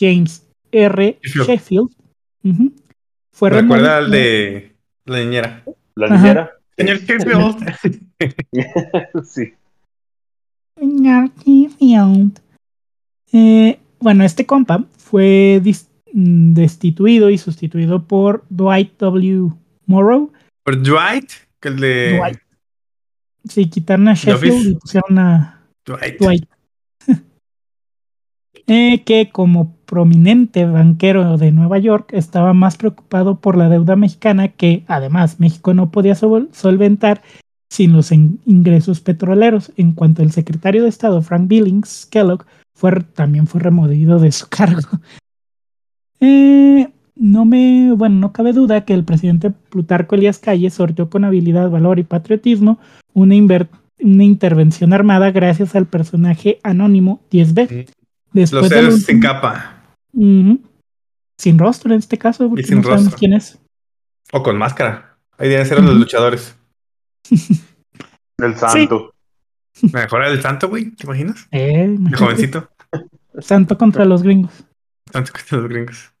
James 0.00 0.46
R. 0.72 1.18
Sheffield. 1.22 1.46
Sheffield 1.46 1.90
ujú, 2.42 2.72
fue 3.32 3.50
recuerda 3.50 3.98
al 3.98 4.10
de 4.10 4.76
la 5.04 5.18
niñera. 5.18 5.62
La 5.96 6.08
niñera. 6.08 6.50
Señor 6.76 6.98
Sheffield. 6.98 7.56
sí. 9.24 9.54
Señor 10.78 11.30
Sheffield. 11.44 12.38
Eh, 13.32 13.78
bueno, 13.98 14.24
este 14.24 14.44
compa 14.44 14.84
fue 14.98 15.62
mm, 16.12 16.52
destituido 16.52 17.30
y 17.30 17.38
sustituido 17.38 18.04
por 18.04 18.44
Dwight 18.50 18.98
W. 18.98 19.52
Morrow. 19.86 20.32
Por 20.64 20.82
Dwight, 20.82 21.30
que 21.60 21.68
el 21.68 21.80
de. 21.80 22.18
Dwight. 22.18 22.38
Sí, 23.48 23.70
quitaron 23.70 24.08
a 24.08 24.14
Sheffield 24.14 24.66
y 24.66 24.74
pusieron 24.74 25.18
a 25.18 25.62
Dwight. 25.86 26.18
Dwight. 26.18 26.55
Eh, 28.68 29.02
que 29.04 29.30
como 29.30 29.74
prominente 29.86 30.66
banquero 30.66 31.38
de 31.38 31.52
Nueva 31.52 31.78
York 31.78 32.10
estaba 32.12 32.52
más 32.52 32.76
preocupado 32.76 33.38
por 33.38 33.56
la 33.56 33.68
deuda 33.68 33.94
mexicana 33.94 34.48
que 34.48 34.82
además 34.88 35.38
México 35.38 35.72
no 35.72 35.90
podía 35.92 36.16
sol- 36.16 36.48
solventar 36.52 37.22
sin 37.70 37.92
los 37.92 38.10
ingresos 38.10 39.00
petroleros. 39.00 39.72
En 39.76 39.92
cuanto 39.92 40.22
el 40.22 40.32
secretario 40.32 40.82
de 40.82 40.88
Estado 40.88 41.22
Frank 41.22 41.46
Billings 41.46 42.06
Kellogg 42.06 42.44
fue, 42.74 43.02
también 43.14 43.46
fue 43.46 43.60
removido 43.60 44.18
de 44.18 44.32
su 44.32 44.48
cargo. 44.50 44.88
Eh, 46.20 46.88
no 47.14 47.44
me, 47.44 47.92
bueno, 47.92 48.16
no 48.16 48.32
cabe 48.32 48.52
duda 48.52 48.84
que 48.84 48.94
el 48.94 49.04
presidente 49.04 49.50
Plutarco 49.50 50.14
Elías 50.16 50.38
Calles 50.38 50.74
sorteó 50.74 51.08
con 51.08 51.24
habilidad, 51.24 51.70
valor 51.70 51.98
y 51.98 52.04
patriotismo 52.04 52.78
una, 53.14 53.34
una 54.02 54.24
intervención 54.24 54.92
armada 54.92 55.30
gracias 55.30 55.74
al 55.76 55.86
personaje 55.86 56.58
anónimo 56.62 57.20
10B. 57.30 57.86
Después 58.36 58.62
Los 58.64 58.72
héroes 58.72 59.04
sin 59.04 59.20
capa. 59.20 59.82
Sin 60.12 61.58
rostro 61.58 61.92
en 61.92 61.98
este 62.00 62.18
caso, 62.18 62.48
porque 62.48 62.64
sin 62.64 62.78
no 62.78 62.82
sabemos 62.82 63.04
rostro. 63.04 63.18
quién 63.18 63.32
es. 63.32 63.58
O 64.32 64.42
con 64.42 64.58
máscara. 64.58 65.16
Ahí 65.38 65.48
deben 65.48 65.66
ser 65.66 65.82
los 65.82 65.94
luchadores. 65.94 66.54
El 68.38 68.54
santo. 68.56 69.14
Mejor 69.92 70.24
el 70.24 70.42
santo, 70.42 70.68
güey. 70.68 70.90
¿Te 70.90 71.04
imaginas? 71.06 71.48
Eh, 71.50 71.84
El 71.84 72.14
jovencito. 72.14 72.68
Santo 73.38 73.78
contra 73.78 74.04
los 74.04 74.22
gringos. 74.22 74.52
Santo 75.10 75.32
que 75.32 75.56
los 75.56 75.68
gringos. 75.68 76.12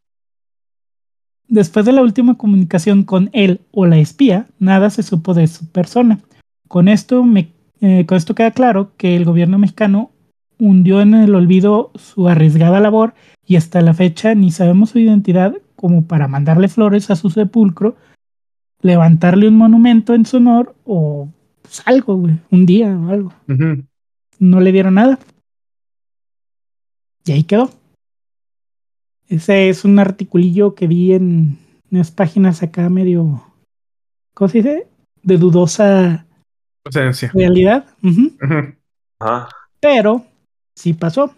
Después 1.48 1.84
de 1.84 1.92
la 1.92 2.02
última 2.02 2.36
comunicación 2.38 3.04
con 3.04 3.28
él 3.34 3.60
o 3.72 3.84
la 3.86 3.98
espía, 3.98 4.46
nada 4.58 4.88
se 4.88 5.02
supo 5.02 5.34
de 5.34 5.46
su 5.48 5.70
persona. 5.70 6.20
Con 6.68 6.88
esto, 6.88 7.24
me, 7.24 7.52
eh, 7.80 8.06
con 8.06 8.16
esto 8.16 8.34
queda 8.34 8.50
claro 8.52 8.92
que 8.96 9.16
el 9.16 9.24
gobierno 9.24 9.58
mexicano 9.58 10.10
hundió 10.58 11.00
en 11.00 11.14
el 11.14 11.34
olvido 11.34 11.90
su 11.94 12.28
arriesgada 12.28 12.80
labor 12.80 13.14
y 13.46 13.56
hasta 13.56 13.80
la 13.80 13.94
fecha 13.94 14.34
ni 14.34 14.50
sabemos 14.50 14.90
su 14.90 14.98
identidad 14.98 15.54
como 15.76 16.06
para 16.06 16.28
mandarle 16.28 16.68
flores 16.68 17.10
a 17.10 17.16
su 17.16 17.30
sepulcro, 17.30 17.96
levantarle 18.80 19.48
un 19.48 19.56
monumento 19.56 20.14
en 20.14 20.24
su 20.26 20.38
honor 20.38 20.74
o 20.84 21.28
pues, 21.62 21.82
algo, 21.84 22.16
güey, 22.16 22.38
un 22.50 22.66
día 22.66 22.96
o 22.98 23.10
algo. 23.10 23.32
No 24.38 24.60
le 24.60 24.72
dieron 24.72 24.94
nada. 24.94 25.18
Y 27.24 27.32
ahí 27.32 27.42
quedó. 27.42 27.70
Ese 29.28 29.68
es 29.68 29.84
un 29.84 29.98
articulillo 29.98 30.74
que 30.74 30.86
vi 30.86 31.12
en 31.12 31.58
unas 31.90 32.10
páginas 32.10 32.62
acá 32.62 32.88
medio, 32.88 33.42
¿cómo 34.34 34.48
se 34.48 34.58
dice? 34.58 34.86
De 35.22 35.36
dudosa 35.36 36.26
realidad. 37.32 37.86
Pero 39.80 40.24
sí 40.76 40.92
pasó. 40.92 41.34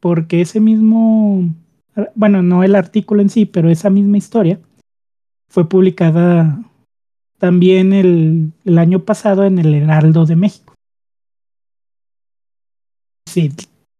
Porque 0.00 0.42
ese 0.42 0.60
mismo, 0.60 1.48
bueno, 2.14 2.42
no 2.42 2.62
el 2.62 2.74
artículo 2.74 3.22
en 3.22 3.30
sí, 3.30 3.46
pero 3.46 3.70
esa 3.70 3.88
misma 3.88 4.18
historia 4.18 4.60
fue 5.48 5.66
publicada 5.68 6.62
también 7.38 7.92
el, 7.94 8.52
el 8.64 8.78
año 8.78 9.00
pasado 9.04 9.44
en 9.44 9.58
el 9.58 9.72
Heraldo 9.74 10.26
de 10.26 10.36
México. 10.36 10.74
Sí, 13.26 13.50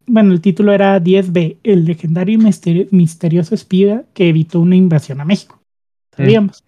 bueno, 0.07 0.33
el 0.33 0.41
título 0.41 0.73
era 0.73 1.01
10B, 1.01 1.57
el 1.63 1.85
legendario 1.87 2.35
y 2.39 2.43
misteri- 2.43 2.89
misterioso 2.91 3.55
espía 3.55 4.05
que 4.13 4.29
evitó 4.29 4.61
una 4.61 4.77
invasión 4.77 5.21
a 5.21 5.25
México. 5.25 5.61
Sabíamos. 6.15 6.63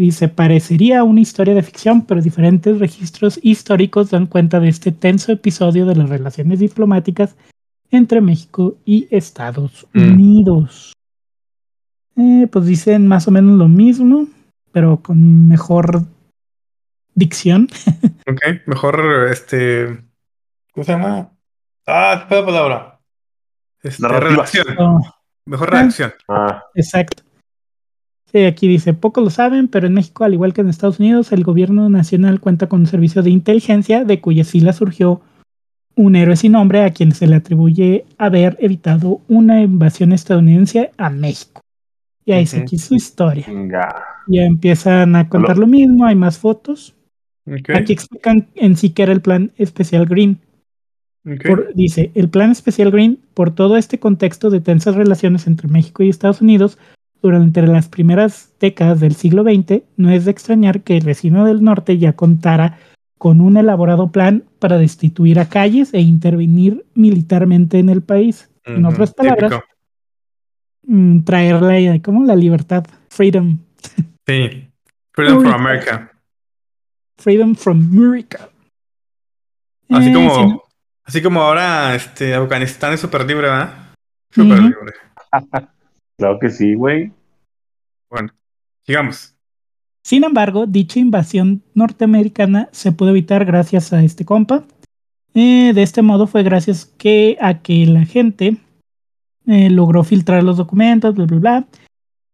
Dice, 0.00 0.28
parecería 0.28 1.04
una 1.04 1.20
historia 1.20 1.52
de 1.52 1.62
ficción, 1.62 2.06
pero 2.06 2.22
diferentes 2.22 2.78
registros 2.78 3.38
históricos 3.42 4.08
dan 4.08 4.24
cuenta 4.26 4.58
de 4.58 4.68
este 4.70 4.92
tenso 4.92 5.30
episodio 5.30 5.84
de 5.84 5.94
las 5.94 6.08
relaciones 6.08 6.58
diplomáticas 6.60 7.36
entre 7.90 8.22
México 8.22 8.78
y 8.86 9.08
Estados 9.10 9.86
Mm. 9.92 10.12
Unidos. 10.14 10.94
Eh, 12.16 12.48
pues 12.50 12.64
dicen 12.64 13.06
más 13.08 13.28
o 13.28 13.30
menos 13.30 13.58
lo 13.58 13.68
mismo, 13.68 14.26
pero 14.72 15.02
con 15.02 15.46
mejor 15.48 16.04
dicción. 17.14 17.68
Ok. 18.26 18.40
Mejor, 18.66 19.28
este. 19.30 19.98
¿Cómo 20.72 20.84
se 20.84 20.92
llama? 20.92 21.30
Ah, 21.86 22.24
¿cuál 22.26 22.40
es 22.40 22.46
la 22.46 22.52
palabra? 22.52 23.00
Este, 23.82 24.02
Narrativa. 24.02 24.30
redacción. 24.30 24.66
Oh, 24.78 25.00
Mejor 25.44 25.70
redacción. 25.72 26.12
Ah, 26.28 26.62
exacto. 26.74 27.22
Sí, 28.32 28.44
aquí 28.44 28.68
dice, 28.68 28.94
pocos 28.94 29.24
lo 29.24 29.30
saben, 29.30 29.66
pero 29.66 29.86
en 29.88 29.94
México, 29.94 30.22
al 30.24 30.34
igual 30.34 30.52
que 30.52 30.60
en 30.60 30.68
Estados 30.68 31.00
Unidos, 31.00 31.32
el 31.32 31.42
gobierno 31.42 31.88
nacional 31.88 32.40
cuenta 32.40 32.68
con 32.68 32.80
un 32.80 32.86
servicio 32.86 33.22
de 33.22 33.30
inteligencia 33.30 34.04
de 34.04 34.20
cuya 34.20 34.44
fila 34.44 34.72
surgió 34.72 35.20
un 35.96 36.14
héroe 36.14 36.36
sin 36.36 36.52
nombre 36.52 36.82
a 36.84 36.90
quien 36.92 37.12
se 37.12 37.26
le 37.26 37.34
atribuye 37.36 38.04
haber 38.18 38.56
evitado 38.60 39.20
una 39.28 39.60
invasión 39.62 40.12
estadounidense 40.12 40.92
a 40.96 41.10
México. 41.10 41.60
Y 42.24 42.32
ahí 42.32 42.40
dice 42.40 42.58
Ujú. 42.58 42.62
aquí 42.62 42.78
su 42.78 42.94
historia. 42.94 43.46
Ya 44.28 44.42
empiezan 44.44 45.16
a 45.16 45.28
contar 45.28 45.58
lo 45.58 45.66
mismo, 45.66 46.06
hay 46.06 46.14
más 46.14 46.38
fotos. 46.38 46.94
Aquí 47.74 47.92
explican 47.92 48.46
en 48.54 48.76
sí 48.76 48.90
que 48.90 49.02
era 49.02 49.12
el 49.12 49.22
plan 49.22 49.50
especial 49.56 50.06
Green. 50.06 50.38
Por- 51.44 51.74
dice, 51.74 52.12
el 52.14 52.28
plan 52.28 52.52
especial 52.52 52.92
Green, 52.92 53.18
por 53.34 53.50
todo 53.52 53.76
este 53.76 53.98
contexto 53.98 54.50
de 54.50 54.60
tensas 54.60 54.94
relaciones 54.94 55.48
entre 55.48 55.68
México 55.68 56.02
y 56.04 56.08
Estados 56.08 56.40
Unidos 56.40 56.78
durante 57.22 57.62
las 57.62 57.88
primeras 57.88 58.52
décadas 58.60 59.00
del 59.00 59.14
siglo 59.14 59.42
XX, 59.42 59.82
no 59.96 60.10
es 60.10 60.24
de 60.24 60.30
extrañar 60.30 60.82
que 60.82 60.96
el 60.96 61.04
vecino 61.04 61.44
del 61.44 61.62
norte 61.62 61.98
ya 61.98 62.14
contara 62.14 62.78
con 63.18 63.40
un 63.40 63.56
elaborado 63.56 64.10
plan 64.10 64.44
para 64.58 64.78
destituir 64.78 65.38
a 65.38 65.48
calles 65.48 65.92
e 65.92 66.00
intervenir 66.00 66.86
militarmente 66.94 67.78
en 67.78 67.90
el 67.90 68.02
país. 68.02 68.48
En 68.64 68.86
otras 68.86 69.12
palabras, 69.12 69.52
típico. 69.52 69.66
mm, 70.86 71.20
traerle 71.24 72.00
como 72.02 72.24
la 72.24 72.34
libertad, 72.36 72.84
freedom, 73.10 73.58
Sí. 74.26 74.68
Freedom 75.12 75.40
from 75.42 75.54
America. 75.54 76.12
Freedom 77.18 77.54
from 77.54 77.90
America. 77.92 78.48
Así 79.90 80.08
Eh, 80.10 80.12
como, 80.14 80.34
sí, 80.34 80.56
así 81.04 81.22
como 81.22 81.42
ahora 81.42 81.94
este 81.94 82.34
Afganistán 82.34 82.92
es 82.92 83.00
súper 83.00 83.26
libre, 83.26 83.48
¿verdad? 83.48 83.92
Súper 84.30 84.58
Ujú. 84.60 84.68
libre. 84.68 84.92
Claro 86.20 86.38
que 86.38 86.50
sí, 86.50 86.74
güey. 86.74 87.12
Bueno, 88.10 88.28
sigamos. 88.82 89.34
Sin 90.02 90.22
embargo, 90.22 90.66
dicha 90.66 91.00
invasión 91.00 91.62
norteamericana 91.72 92.68
se 92.72 92.92
pudo 92.92 93.08
evitar 93.08 93.46
gracias 93.46 93.94
a 93.94 94.04
este 94.04 94.26
compa. 94.26 94.64
Eh, 95.32 95.72
de 95.74 95.82
este 95.82 96.02
modo 96.02 96.26
fue 96.26 96.42
gracias 96.42 96.84
que, 96.84 97.38
a 97.40 97.62
que 97.62 97.86
la 97.86 98.04
gente 98.04 98.58
eh, 99.46 99.70
logró 99.70 100.04
filtrar 100.04 100.42
los 100.42 100.58
documentos, 100.58 101.14
bla, 101.14 101.24
bla, 101.24 101.38
bla, 101.38 101.66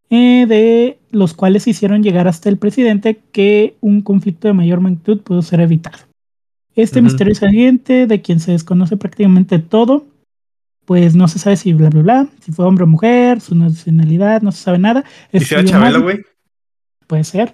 eh, 0.09 0.45
de 0.45 0.99
los 1.11 1.33
cuales 1.33 1.65
hicieron 1.65 2.03
llegar 2.03 2.27
hasta 2.27 2.49
el 2.49 2.57
presidente 2.57 3.21
que 3.31 3.77
un 3.79 4.01
conflicto 4.01 4.49
de 4.49 4.53
mayor 4.53 4.81
magnitud 4.81 5.21
pudo 5.21 5.41
ser 5.41 5.61
evitado. 5.61 5.99
Este 6.75 7.01
misterioso 7.01 7.45
agente, 7.45 8.05
de 8.05 8.21
quien 8.21 8.41
se 8.41 8.51
desconoce 8.51 8.97
prácticamente 8.97 9.59
todo, 9.59 10.03
pues 10.87 11.17
no 11.17 11.27
se 11.27 11.37
sabe 11.37 11.57
si 11.57 11.73
bla, 11.73 11.89
bla, 11.89 12.01
bla, 12.01 12.27
si 12.39 12.53
fue 12.53 12.63
hombre 12.65 12.85
o 12.85 12.87
mujer, 12.87 13.41
su 13.41 13.53
nacionalidad, 13.55 14.41
no 14.41 14.53
se 14.53 14.63
sabe 14.63 14.79
nada. 14.79 15.03
¿Y 15.33 15.41
si 15.41 15.53
era 15.53 15.61
Estudió 15.61 15.79
Chabelo, 15.79 16.01
güey? 16.01 16.23
Puede 17.07 17.25
ser. 17.25 17.53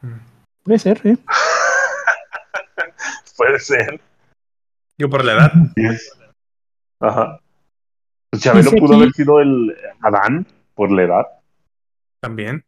Mm. 0.00 0.12
Puede 0.62 0.78
ser, 0.78 1.00
¿eh? 1.02 1.16
Puede 3.36 3.58
ser. 3.58 4.00
Yo 4.96 5.10
por 5.10 5.24
la 5.24 5.32
edad. 5.32 5.52
Ajá. 7.00 7.40
Pues 8.30 8.42
Chabelo 8.44 8.70
pudo 8.70 8.94
aquí- 8.94 8.94
haber 8.94 9.12
sido 9.12 9.40
el 9.40 9.76
Adán 10.00 10.46
por 10.74 10.92
la 10.92 11.02
edad. 11.02 11.26
También. 12.20 12.64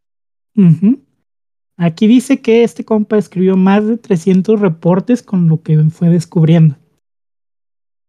Aquí 1.77 2.09
dice 2.09 2.43
que 2.43 2.65
este 2.65 2.85
compa 2.85 3.17
escribió 3.17 3.57
más 3.57 3.87
de 3.87 3.97
300 3.97 4.59
reportes 4.59 5.23
con 5.23 5.47
lo 5.47 5.63
que 5.63 5.79
fue 5.85 6.09
descubriendo. 6.09 6.80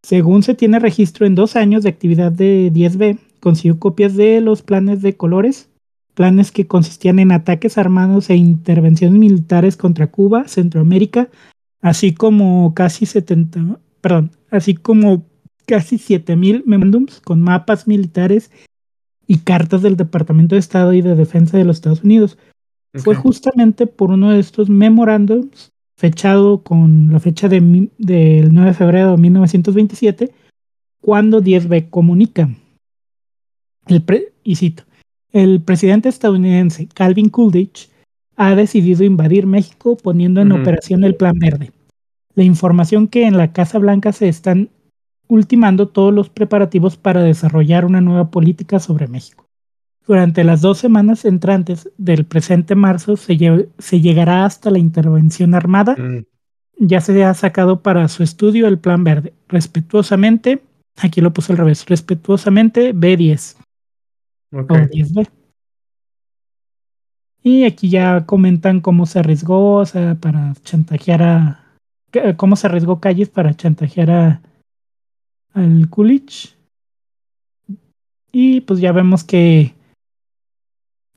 Según 0.03 0.43
se 0.43 0.55
tiene 0.55 0.79
registro 0.79 1.25
en 1.25 1.35
dos 1.35 1.55
años 1.55 1.83
de 1.83 1.89
actividad 1.89 2.31
de 2.31 2.71
10B, 2.73 3.19
consiguió 3.39 3.79
copias 3.79 4.15
de 4.15 4.41
los 4.41 4.61
planes 4.61 5.01
de 5.01 5.15
colores, 5.15 5.69
planes 6.13 6.51
que 6.51 6.67
consistían 6.67 7.19
en 7.19 7.31
ataques 7.31 7.77
armados 7.77 8.29
e 8.29 8.35
intervenciones 8.35 9.19
militares 9.19 9.77
contra 9.77 10.07
Cuba, 10.07 10.47
Centroamérica, 10.47 11.29
así 11.81 12.13
como 12.13 12.73
casi 12.73 13.05
70, 13.05 13.79
perdón, 14.01 14.31
así 14.49 14.75
como 14.75 15.23
casi 15.65 15.97
7000 15.97 16.63
memorándums 16.65 17.21
con 17.21 17.41
mapas 17.41 17.87
militares 17.87 18.51
y 19.27 19.37
cartas 19.39 19.81
del 19.81 19.95
Departamento 19.95 20.55
de 20.55 20.59
Estado 20.59 20.93
y 20.93 21.01
de 21.01 21.15
Defensa 21.15 21.57
de 21.57 21.63
los 21.63 21.77
Estados 21.77 22.03
Unidos. 22.03 22.37
Fue 22.93 23.15
justamente 23.15 23.87
por 23.87 24.11
uno 24.11 24.31
de 24.31 24.39
estos 24.39 24.69
memorándums, 24.69 25.71
fechado 26.01 26.63
con 26.63 27.09
la 27.13 27.19
fecha 27.19 27.47
de, 27.47 27.59
del 27.99 28.51
9 28.51 28.69
de 28.71 28.73
febrero 28.73 29.11
de 29.11 29.17
1927, 29.17 30.31
cuando 30.99 31.41
10B 31.43 31.89
comunica. 31.91 32.49
El 33.85 34.01
pre- 34.01 34.33
y 34.43 34.55
cito, 34.55 34.83
el 35.31 35.61
presidente 35.61 36.09
estadounidense 36.09 36.87
Calvin 36.87 37.29
Coolidge 37.29 37.89
ha 38.35 38.55
decidido 38.55 39.03
invadir 39.03 39.45
México 39.45 39.95
poniendo 39.95 40.41
en 40.41 40.51
operación 40.51 41.03
el 41.03 41.15
Plan 41.15 41.37
Verde. 41.37 41.71
la 42.33 42.43
información 42.43 43.07
que 43.07 43.27
en 43.27 43.37
la 43.37 43.51
Casa 43.51 43.77
Blanca 43.77 44.11
se 44.11 44.27
están 44.27 44.69
ultimando 45.27 45.87
todos 45.87 46.13
los 46.13 46.29
preparativos 46.29 46.97
para 46.97 47.21
desarrollar 47.23 47.85
una 47.85 48.01
nueva 48.01 48.31
política 48.31 48.79
sobre 48.79 49.07
México. 49.07 49.40
Durante 50.11 50.43
las 50.43 50.59
dos 50.59 50.77
semanas 50.77 51.23
entrantes 51.23 51.89
del 51.97 52.25
presente 52.25 52.75
marzo 52.75 53.15
se, 53.15 53.37
llegará 53.37 54.43
hasta 54.43 54.69
la 54.69 54.77
intervención 54.77 55.55
armada. 55.55 55.95
Mm. 55.95 56.25
Ya 56.79 56.99
se 56.99 57.23
ha 57.23 57.33
sacado 57.33 57.81
para 57.81 58.05
su 58.09 58.21
estudio 58.21 58.67
el 58.67 58.77
plan 58.77 59.05
verde. 59.05 59.31
Respetuosamente, 59.47 60.63
aquí 60.97 61.21
lo 61.21 61.31
puse 61.31 61.53
al 61.53 61.59
revés, 61.59 61.85
respetuosamente 61.85 62.93
B10. 62.93 63.55
O 64.51 64.57
10B. 64.57 65.29
Y 67.41 67.63
aquí 67.63 67.89
ya 67.89 68.25
comentan 68.25 68.81
cómo 68.81 69.05
se 69.05 69.19
arriesgó 69.19 69.81
para 70.19 70.55
chantajear 70.65 71.23
a. 71.23 71.77
cómo 72.35 72.57
se 72.57 72.67
arriesgó 72.67 72.99
Calles 72.99 73.29
para 73.29 73.53
chantajear 73.53 74.11
a 74.11 74.41
al 75.53 75.89
Kulich. 75.89 76.53
Y 78.33 78.59
pues 78.59 78.81
ya 78.81 78.91
vemos 78.91 79.23
que. 79.23 79.79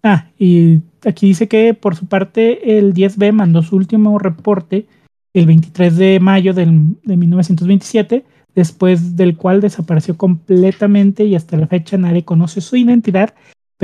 Ah, 0.04 0.28
y 0.38 0.82
aquí 1.04 1.26
dice 1.28 1.48
que 1.48 1.74
por 1.74 1.96
su 1.96 2.06
parte 2.06 2.78
el 2.78 2.94
10B 2.94 3.32
mandó 3.32 3.62
su 3.62 3.74
último 3.74 4.18
reporte 4.18 4.86
el 5.32 5.46
23 5.46 5.96
de 5.96 6.20
mayo 6.20 6.54
del, 6.54 6.96
de 7.02 7.16
1927, 7.16 8.24
después 8.54 9.16
del 9.16 9.36
cual 9.36 9.60
desapareció 9.60 10.16
completamente 10.16 11.24
y 11.24 11.34
hasta 11.34 11.56
la 11.56 11.66
fecha 11.66 11.96
nadie 11.96 12.24
conoce 12.24 12.60
su 12.60 12.76
identidad 12.76 13.34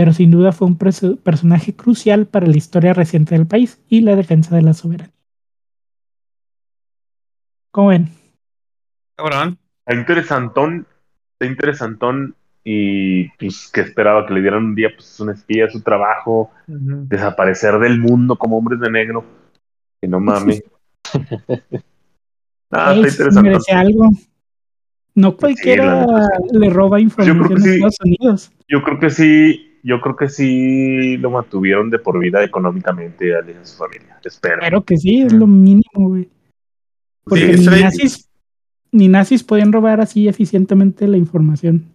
pero 0.01 0.13
sin 0.13 0.31
duda 0.31 0.53
fue 0.53 0.69
un 0.69 0.79
personaje 0.79 1.75
crucial 1.75 2.27
para 2.27 2.47
la 2.47 2.57
historia 2.57 2.95
reciente 2.95 3.35
del 3.35 3.47
país 3.47 3.83
y 3.89 4.01
la 4.01 4.17
defensa 4.17 4.55
de 4.55 4.63
la 4.63 4.75
soberanía. 4.75 5.15
¿Cómo 7.71 7.89
ven? 7.89 8.09
Cabrón. 9.17 9.59
Está 9.87 10.01
interesantón, 10.01 10.87
está 11.33 11.47
interesantón 11.51 12.35
y 12.73 13.29
pues 13.31 13.69
que 13.75 13.81
esperaba 13.81 14.25
que 14.25 14.33
le 14.33 14.43
dieran 14.43 14.65
un 14.65 14.75
día 14.77 14.91
pues 14.95 15.19
un 15.19 15.31
espía 15.31 15.69
su 15.69 15.81
trabajo, 15.81 16.53
desaparecer 16.69 17.81
del 17.81 17.99
mundo 17.99 18.37
como 18.37 18.59
hombres 18.59 18.79
de 18.79 18.89
negro. 18.89 19.25
Que 20.01 20.07
no 20.07 20.21
mames. 20.21 20.63
ah, 22.71 22.95
está 23.05 23.25
interesante. 23.25 23.73
algo. 23.73 24.09
No 25.17 25.37
cualquiera 25.37 26.07
le 26.53 26.71
roba 26.71 27.01
información 27.01 27.41
a 27.43 27.71
Estados 27.73 27.99
Unidos. 28.05 28.53
Yo 28.69 28.85
creo 28.85 29.01
que 29.01 29.11
sí, 29.11 29.81
yo 29.83 30.01
creo 30.01 30.15
que 30.15 30.29
sí 30.29 31.17
lo 31.17 31.33
mantuvieron 31.33 31.91
de 31.91 31.99
por 31.99 32.21
vida 32.21 32.45
económicamente 32.45 33.35
a 33.35 33.41
él 33.41 33.51
y 33.51 33.53
a 33.55 33.65
su 33.65 33.79
familia. 33.79 34.17
Espero. 34.25 34.61
Claro 34.61 34.85
que 34.85 34.97
sí, 34.97 35.23
es 35.23 35.33
lo 35.33 35.49
mínimo, 35.49 35.83
güey. 35.93 36.29
Porque 37.25 37.57
ni, 37.57 37.67
nazis, 37.67 38.31
ni 38.93 39.09
nazis 39.09 39.43
podían 39.43 39.73
robar 39.73 40.01
así 40.01 40.29
eficientemente 40.29 41.09
la 41.09 41.17
información. 41.17 41.87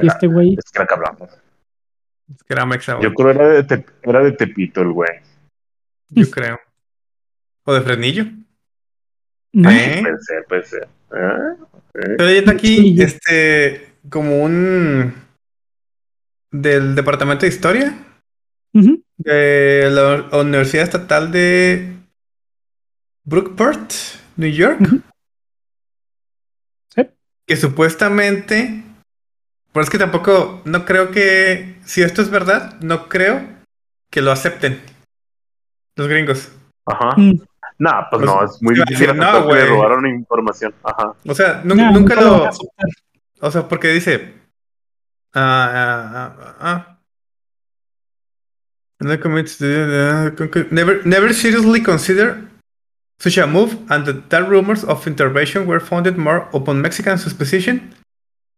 Y 0.00 0.06
este 0.06 0.26
güey. 0.26 0.56
Es 0.56 0.70
que 0.70 0.86
hablamos. 0.88 1.30
Es 2.28 2.42
que 2.42 2.54
era 2.54 2.64
mexa, 2.64 2.98
Yo 3.00 3.12
creo 3.12 3.32
que 3.34 3.38
era 3.38 3.62
de, 3.62 3.84
era 4.02 4.20
de 4.22 4.32
Tepito 4.32 4.80
el 4.80 4.92
güey. 4.92 5.20
Yo 6.08 6.30
creo. 6.30 6.58
¿O 7.64 7.74
de 7.74 7.80
Fresnillo? 7.82 8.24
¿Eh? 9.54 10.00
Puede 10.02 10.18
ser, 10.20 10.44
puede 10.48 10.64
ser. 10.64 10.88
¿Eh? 11.14 11.56
Pero 11.92 12.28
está 12.28 12.52
aquí, 12.52 13.00
este, 13.02 13.92
como 14.08 14.42
un 14.42 15.14
del 16.50 16.94
Departamento 16.94 17.42
de 17.42 17.48
Historia 17.48 17.98
de 18.72 19.90
la 19.90 20.38
Universidad 20.38 20.84
Estatal 20.84 21.30
de 21.30 21.96
Brookport, 23.24 23.92
New 24.36 24.50
York. 24.50 24.80
Que 27.44 27.56
supuestamente, 27.56 28.82
pero 29.72 29.84
es 29.84 29.90
que 29.90 29.98
tampoco, 29.98 30.62
no 30.64 30.84
creo 30.84 31.10
que, 31.10 31.76
si 31.84 32.02
esto 32.02 32.22
es 32.22 32.30
verdad, 32.30 32.78
no 32.80 33.08
creo 33.08 33.42
que 34.10 34.20
lo 34.20 34.32
acepten 34.32 34.80
los 35.96 36.08
gringos. 36.08 36.50
Ajá. 36.86 37.14
Mm. 37.16 37.40
No, 37.78 38.06
pues, 38.10 38.22
no, 38.22 38.44
es 38.44 38.62
muy 38.62 38.74
difícil 38.74 39.16
no, 39.16 39.48
que 39.48 39.54
le 39.54 39.66
robaron 39.66 40.06
información. 40.06 40.74
Ajá. 40.84 41.14
O 41.26 41.34
sea, 41.34 41.62
nunca, 41.64 42.14
lo... 42.20 42.48
O 43.40 43.50
sea, 43.50 43.66
porque 43.66 43.88
dice, 43.88 44.42
Ah, 45.34 45.70
ah, 45.74 46.56
ah. 46.60 46.98
Never, 50.70 51.06
never 51.06 51.34
seriously 51.34 51.82
considered 51.82 52.48
such 53.18 53.38
a 53.38 53.46
move, 53.46 53.78
and 53.88 54.06
that 54.28 54.48
rumors 54.48 54.84
of 54.84 55.06
intervention 55.06 55.66
were 55.66 55.80
founded 55.80 56.16
more 56.18 56.48
upon 56.52 56.82
Mexican 56.82 57.18
suspicion 57.18 57.94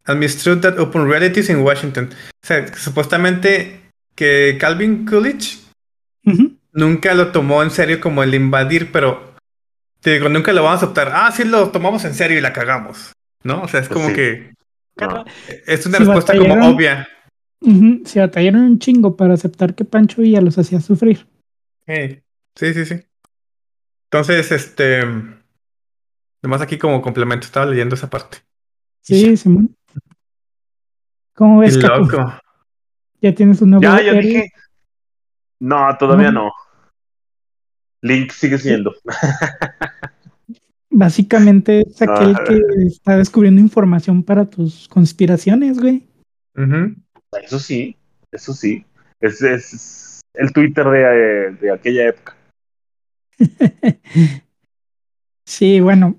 and 0.06 0.20
mistruth 0.20 0.60
that 0.62 0.78
upon 0.78 1.08
realities 1.08 1.48
in 1.48 1.58
Washington. 1.58 2.10
O 2.12 2.46
sea, 2.46 2.66
supuestamente 2.76 3.80
que 4.14 4.56
Calvin 4.60 5.04
Coolidge 5.04 5.60
nunca 6.72 7.14
lo 7.14 7.32
tomó 7.32 7.62
en 7.62 7.70
serio 7.70 8.00
como 8.00 8.22
el 8.22 8.34
invadir, 8.34 8.92
pero 8.92 9.34
te 10.00 10.14
digo, 10.14 10.28
nunca 10.28 10.52
lo 10.52 10.62
vamos 10.62 10.82
a 10.82 10.84
aceptar. 10.84 11.10
Ah, 11.14 11.32
sí, 11.32 11.44
lo 11.44 11.70
tomamos 11.70 12.04
en 12.04 12.14
serio 12.14 12.38
y 12.38 12.40
la 12.40 12.52
cagamos. 12.52 13.12
¿No? 13.42 13.62
O 13.62 13.68
sea, 13.68 13.80
es 13.80 13.88
pues 13.88 14.00
como 14.00 14.14
que 14.14 14.54
es 15.66 15.86
una 15.86 15.98
respuesta 15.98 16.36
como 16.36 16.68
obvia. 16.68 17.08
se 18.04 18.20
batallaron 18.20 18.62
un 18.62 18.78
chingo 18.78 19.16
para 19.16 19.34
aceptar 19.34 19.74
que 19.74 19.84
Pancho 19.84 20.22
Villa 20.22 20.40
los 20.40 20.58
hacía 20.58 20.80
sufrir. 20.80 21.26
Sí, 21.86 22.72
sí, 22.74 22.84
sí. 22.84 23.00
Entonces, 24.10 24.52
este. 24.52 25.02
Nomás 26.42 26.60
aquí 26.60 26.78
como 26.78 27.02
complemento, 27.02 27.46
estaba 27.46 27.66
leyendo 27.66 27.94
esa 27.94 28.10
parte. 28.10 28.38
Sí, 29.04 29.36
Simón. 29.36 29.76
¿Cómo 31.34 31.58
ves, 31.58 31.76
Loco. 31.76 32.38
¿Ya 33.20 33.34
tienes 33.34 33.60
un 33.60 33.70
nuevo 33.70 33.82
Ya, 33.82 34.00
ya 34.00 34.12
dije. 34.14 34.50
No, 35.60 35.94
todavía 35.98 36.30
no. 36.30 36.50
Link 38.00 38.30
sigue 38.32 38.58
siendo. 38.58 38.94
Básicamente 40.90 41.80
es 41.86 42.00
aquel 42.00 42.34
que 42.46 42.60
está 42.86 43.18
descubriendo 43.18 43.60
información 43.60 44.22
para 44.22 44.48
tus 44.48 44.88
conspiraciones, 44.88 45.78
güey. 45.78 46.06
Eso 47.42 47.58
sí, 47.58 47.96
eso 48.32 48.54
sí. 48.54 48.86
Es, 49.20 49.42
es 49.42 50.20
el 50.32 50.52
Twitter 50.52 50.86
de, 50.86 51.56
de 51.60 51.72
aquella 51.72 52.08
época. 52.08 52.36
sí, 55.44 55.80
bueno, 55.80 56.16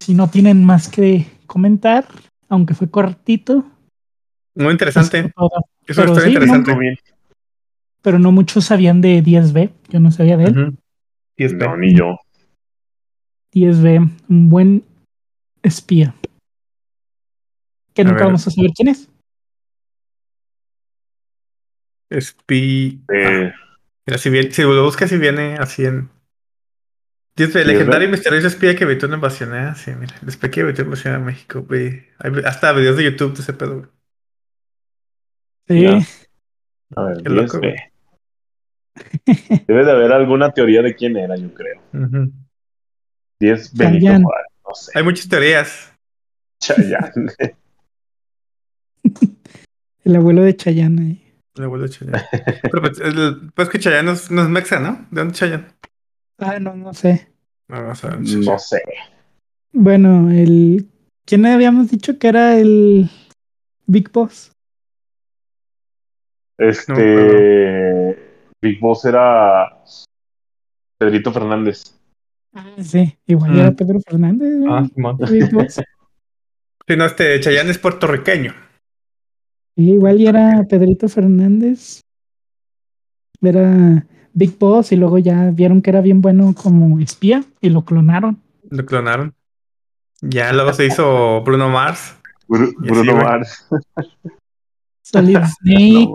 si 0.00 0.12
no 0.12 0.28
tienen 0.28 0.64
más 0.64 0.88
que 0.88 1.33
comentar, 1.46 2.06
aunque 2.48 2.74
fue 2.74 2.90
cortito. 2.90 3.64
Muy 4.54 4.72
interesante. 4.72 5.32
Eso 5.86 6.02
pero 6.02 6.26
interesante. 6.26 6.98
pero 8.02 8.18
no 8.18 8.32
muchos 8.32 8.66
sabían 8.66 9.00
de 9.00 9.22
10B. 9.22 9.70
Yo 9.88 10.00
no 10.00 10.10
sabía 10.10 10.36
de 10.36 10.44
él. 10.44 10.78
No, 11.56 11.76
ni 11.76 11.96
yo. 11.96 12.18
10B, 13.52 14.10
un 14.28 14.48
buen 14.48 14.84
espía. 15.62 16.14
Que 17.94 18.04
nunca 18.04 18.24
vamos 18.24 18.46
a 18.46 18.50
saber 18.50 18.70
quién 18.74 18.88
es. 18.88 19.08
Espía. 22.10 22.98
Eh. 23.12 23.52
mira, 24.06 24.18
si, 24.18 24.30
bien, 24.30 24.52
si 24.52 24.62
lo 24.62 24.84
buscas, 24.84 25.10
si 25.10 25.18
viene 25.18 25.56
así 25.56 25.84
en. 25.84 26.10
10B, 27.36 27.64
legendario 27.64 28.08
y 28.08 28.10
misterioso 28.12 28.46
espía 28.46 28.76
que 28.76 28.84
evitó 28.84 29.06
una 29.06 29.16
invasión. 29.16 29.54
¿eh? 29.54 29.72
Sí, 29.74 29.90
mira, 29.98 30.14
el 30.22 30.28
espía 30.28 30.50
que 30.50 30.60
evitó 30.60 30.82
una 30.82 30.90
invasión 30.90 31.14
a 31.14 31.18
México. 31.18 31.66
Hay 31.70 32.12
hasta 32.44 32.72
videos 32.72 32.96
de 32.96 33.04
YouTube 33.04 33.34
de 33.34 33.42
ese 33.42 33.52
pedo. 33.52 33.88
Sí. 35.66 35.86
A 36.94 37.04
ver, 37.04 37.22
Qué 37.22 37.30
loco, 37.30 37.60
Debe 39.66 39.84
de 39.84 39.90
haber 39.90 40.12
alguna 40.12 40.52
teoría 40.52 40.82
de 40.82 40.94
quién 40.94 41.16
era, 41.16 41.36
yo 41.36 41.52
creo. 41.52 41.82
10 43.40 43.74
Benito 43.74 44.18
no 44.18 44.74
sé. 44.74 44.92
Hay 44.94 45.02
muchas 45.02 45.28
teorías. 45.28 45.92
Chayanne. 46.60 47.32
el 50.04 50.16
abuelo 50.16 50.42
de 50.42 50.56
Chayanne. 50.56 51.20
El 51.56 51.64
abuelo 51.64 51.84
de 51.84 51.90
Chayanne. 51.90 52.22
Pero 52.62 52.80
pues, 52.80 53.02
pues 53.54 53.68
que 53.68 53.80
Chayanne 53.80 54.06
no 54.06 54.12
es, 54.12 54.30
no 54.30 54.42
es, 54.42 54.48
mexa, 54.48 54.78
¿no? 54.78 55.06
¿De 55.10 55.20
dónde 55.20 55.34
Chayanne? 55.34 55.66
Ah, 56.38 56.58
no, 56.58 56.74
no 56.74 56.92
sé. 56.94 57.28
No, 57.68 57.82
no 57.82 58.58
sé. 58.58 58.82
Bueno, 59.72 60.30
el. 60.30 60.88
¿Quién 61.24 61.46
habíamos 61.46 61.90
dicho 61.90 62.18
que 62.18 62.28
era 62.28 62.56
el 62.56 63.08
Big 63.86 64.10
Boss? 64.12 64.52
Este. 66.58 68.16
Big 68.60 68.80
Boss 68.80 69.04
era 69.04 69.82
Pedrito 70.98 71.32
Fernández. 71.32 71.94
Ah, 72.54 72.70
sí, 72.80 73.18
igual 73.26 73.58
era 73.58 73.70
mm. 73.72 73.76
Pedro 73.76 74.00
Fernández. 74.00 74.48
Ah, 74.68 74.86
sí, 76.86 76.96
no, 76.96 77.04
este 77.04 77.40
Chayán 77.40 77.68
es 77.68 77.78
puertorriqueño. 77.78 78.54
igual 79.76 80.20
y 80.20 80.26
era 80.28 80.64
Pedrito 80.68 81.08
Fernández. 81.08 82.00
Era 83.42 84.06
Big 84.34 84.58
Boss 84.58 84.92
y 84.92 84.96
luego 84.96 85.18
ya 85.18 85.50
vieron 85.52 85.80
que 85.80 85.90
era 85.90 86.00
bien 86.00 86.20
bueno 86.20 86.54
como 86.54 86.98
espía 87.00 87.44
y 87.60 87.70
lo 87.70 87.84
clonaron. 87.84 88.40
Lo 88.70 88.84
clonaron. 88.84 89.32
Ya 90.20 90.52
luego 90.52 90.72
se 90.72 90.86
hizo 90.86 91.40
Bruno 91.42 91.68
Mars. 91.68 92.16
Bru- 92.48 92.74
Y 92.82 92.90
así 92.90 93.00
Bruno. 93.00 93.16
Mars. 93.16 93.66
Solid 95.02 95.38
Snake, 95.62 96.08
No, 96.08 96.14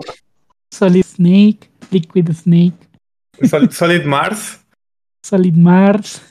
Solid 0.72 1.04
Snake, 1.06 1.60
Liquid 1.92 2.32
Snake, 2.34 2.76
Sol- 3.50 3.72
Solid 3.72 4.04
Mars. 4.06 4.60
Solid 5.24 5.56
Mars. 5.56 6.22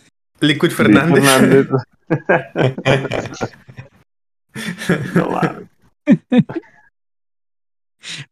Liquid 0.41 0.71
Fernández. 0.71 1.25
Fernández. 1.25 1.69
No. 5.15 5.41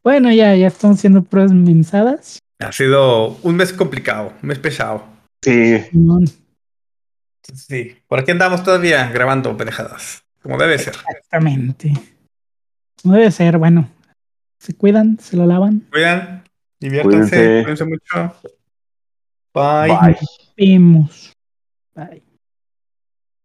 Bueno, 0.03 0.33
ya, 0.33 0.57
ya 0.57 0.67
estamos 0.69 0.99
haciendo 0.99 1.23
pruebas 1.23 1.53
mensadas. 1.53 2.39
Ha 2.59 2.73
sido 2.73 3.37
un 3.43 3.57
mes 3.57 3.73
complicado, 3.73 4.33
un 4.43 4.49
mes 4.49 4.59
pesado. 4.59 5.05
Sí. 5.43 5.79
Sí, 7.55 7.97
por 8.09 8.19
aquí 8.19 8.33
andamos 8.33 8.65
todavía 8.65 9.09
grabando 9.11 9.57
pendejadas, 9.57 10.25
como 10.43 10.59
debe 10.59 10.79
ser. 10.79 10.95
Exactamente. 11.09 11.93
No 13.05 13.13
debe 13.13 13.31
ser, 13.31 13.59
bueno. 13.59 13.89
Se 14.59 14.75
cuidan, 14.75 15.19
se 15.21 15.37
lo 15.37 15.47
lavan. 15.47 15.81
Cuidan, 15.91 16.43
diviértanse, 16.81 17.37
Cuídense. 17.37 17.63
cuídense 17.63 17.85
mucho. 17.85 18.35
Bye. 19.55 19.97
bye. 19.97 20.17
Vemos. 20.57 21.33
Bye. 21.95 22.26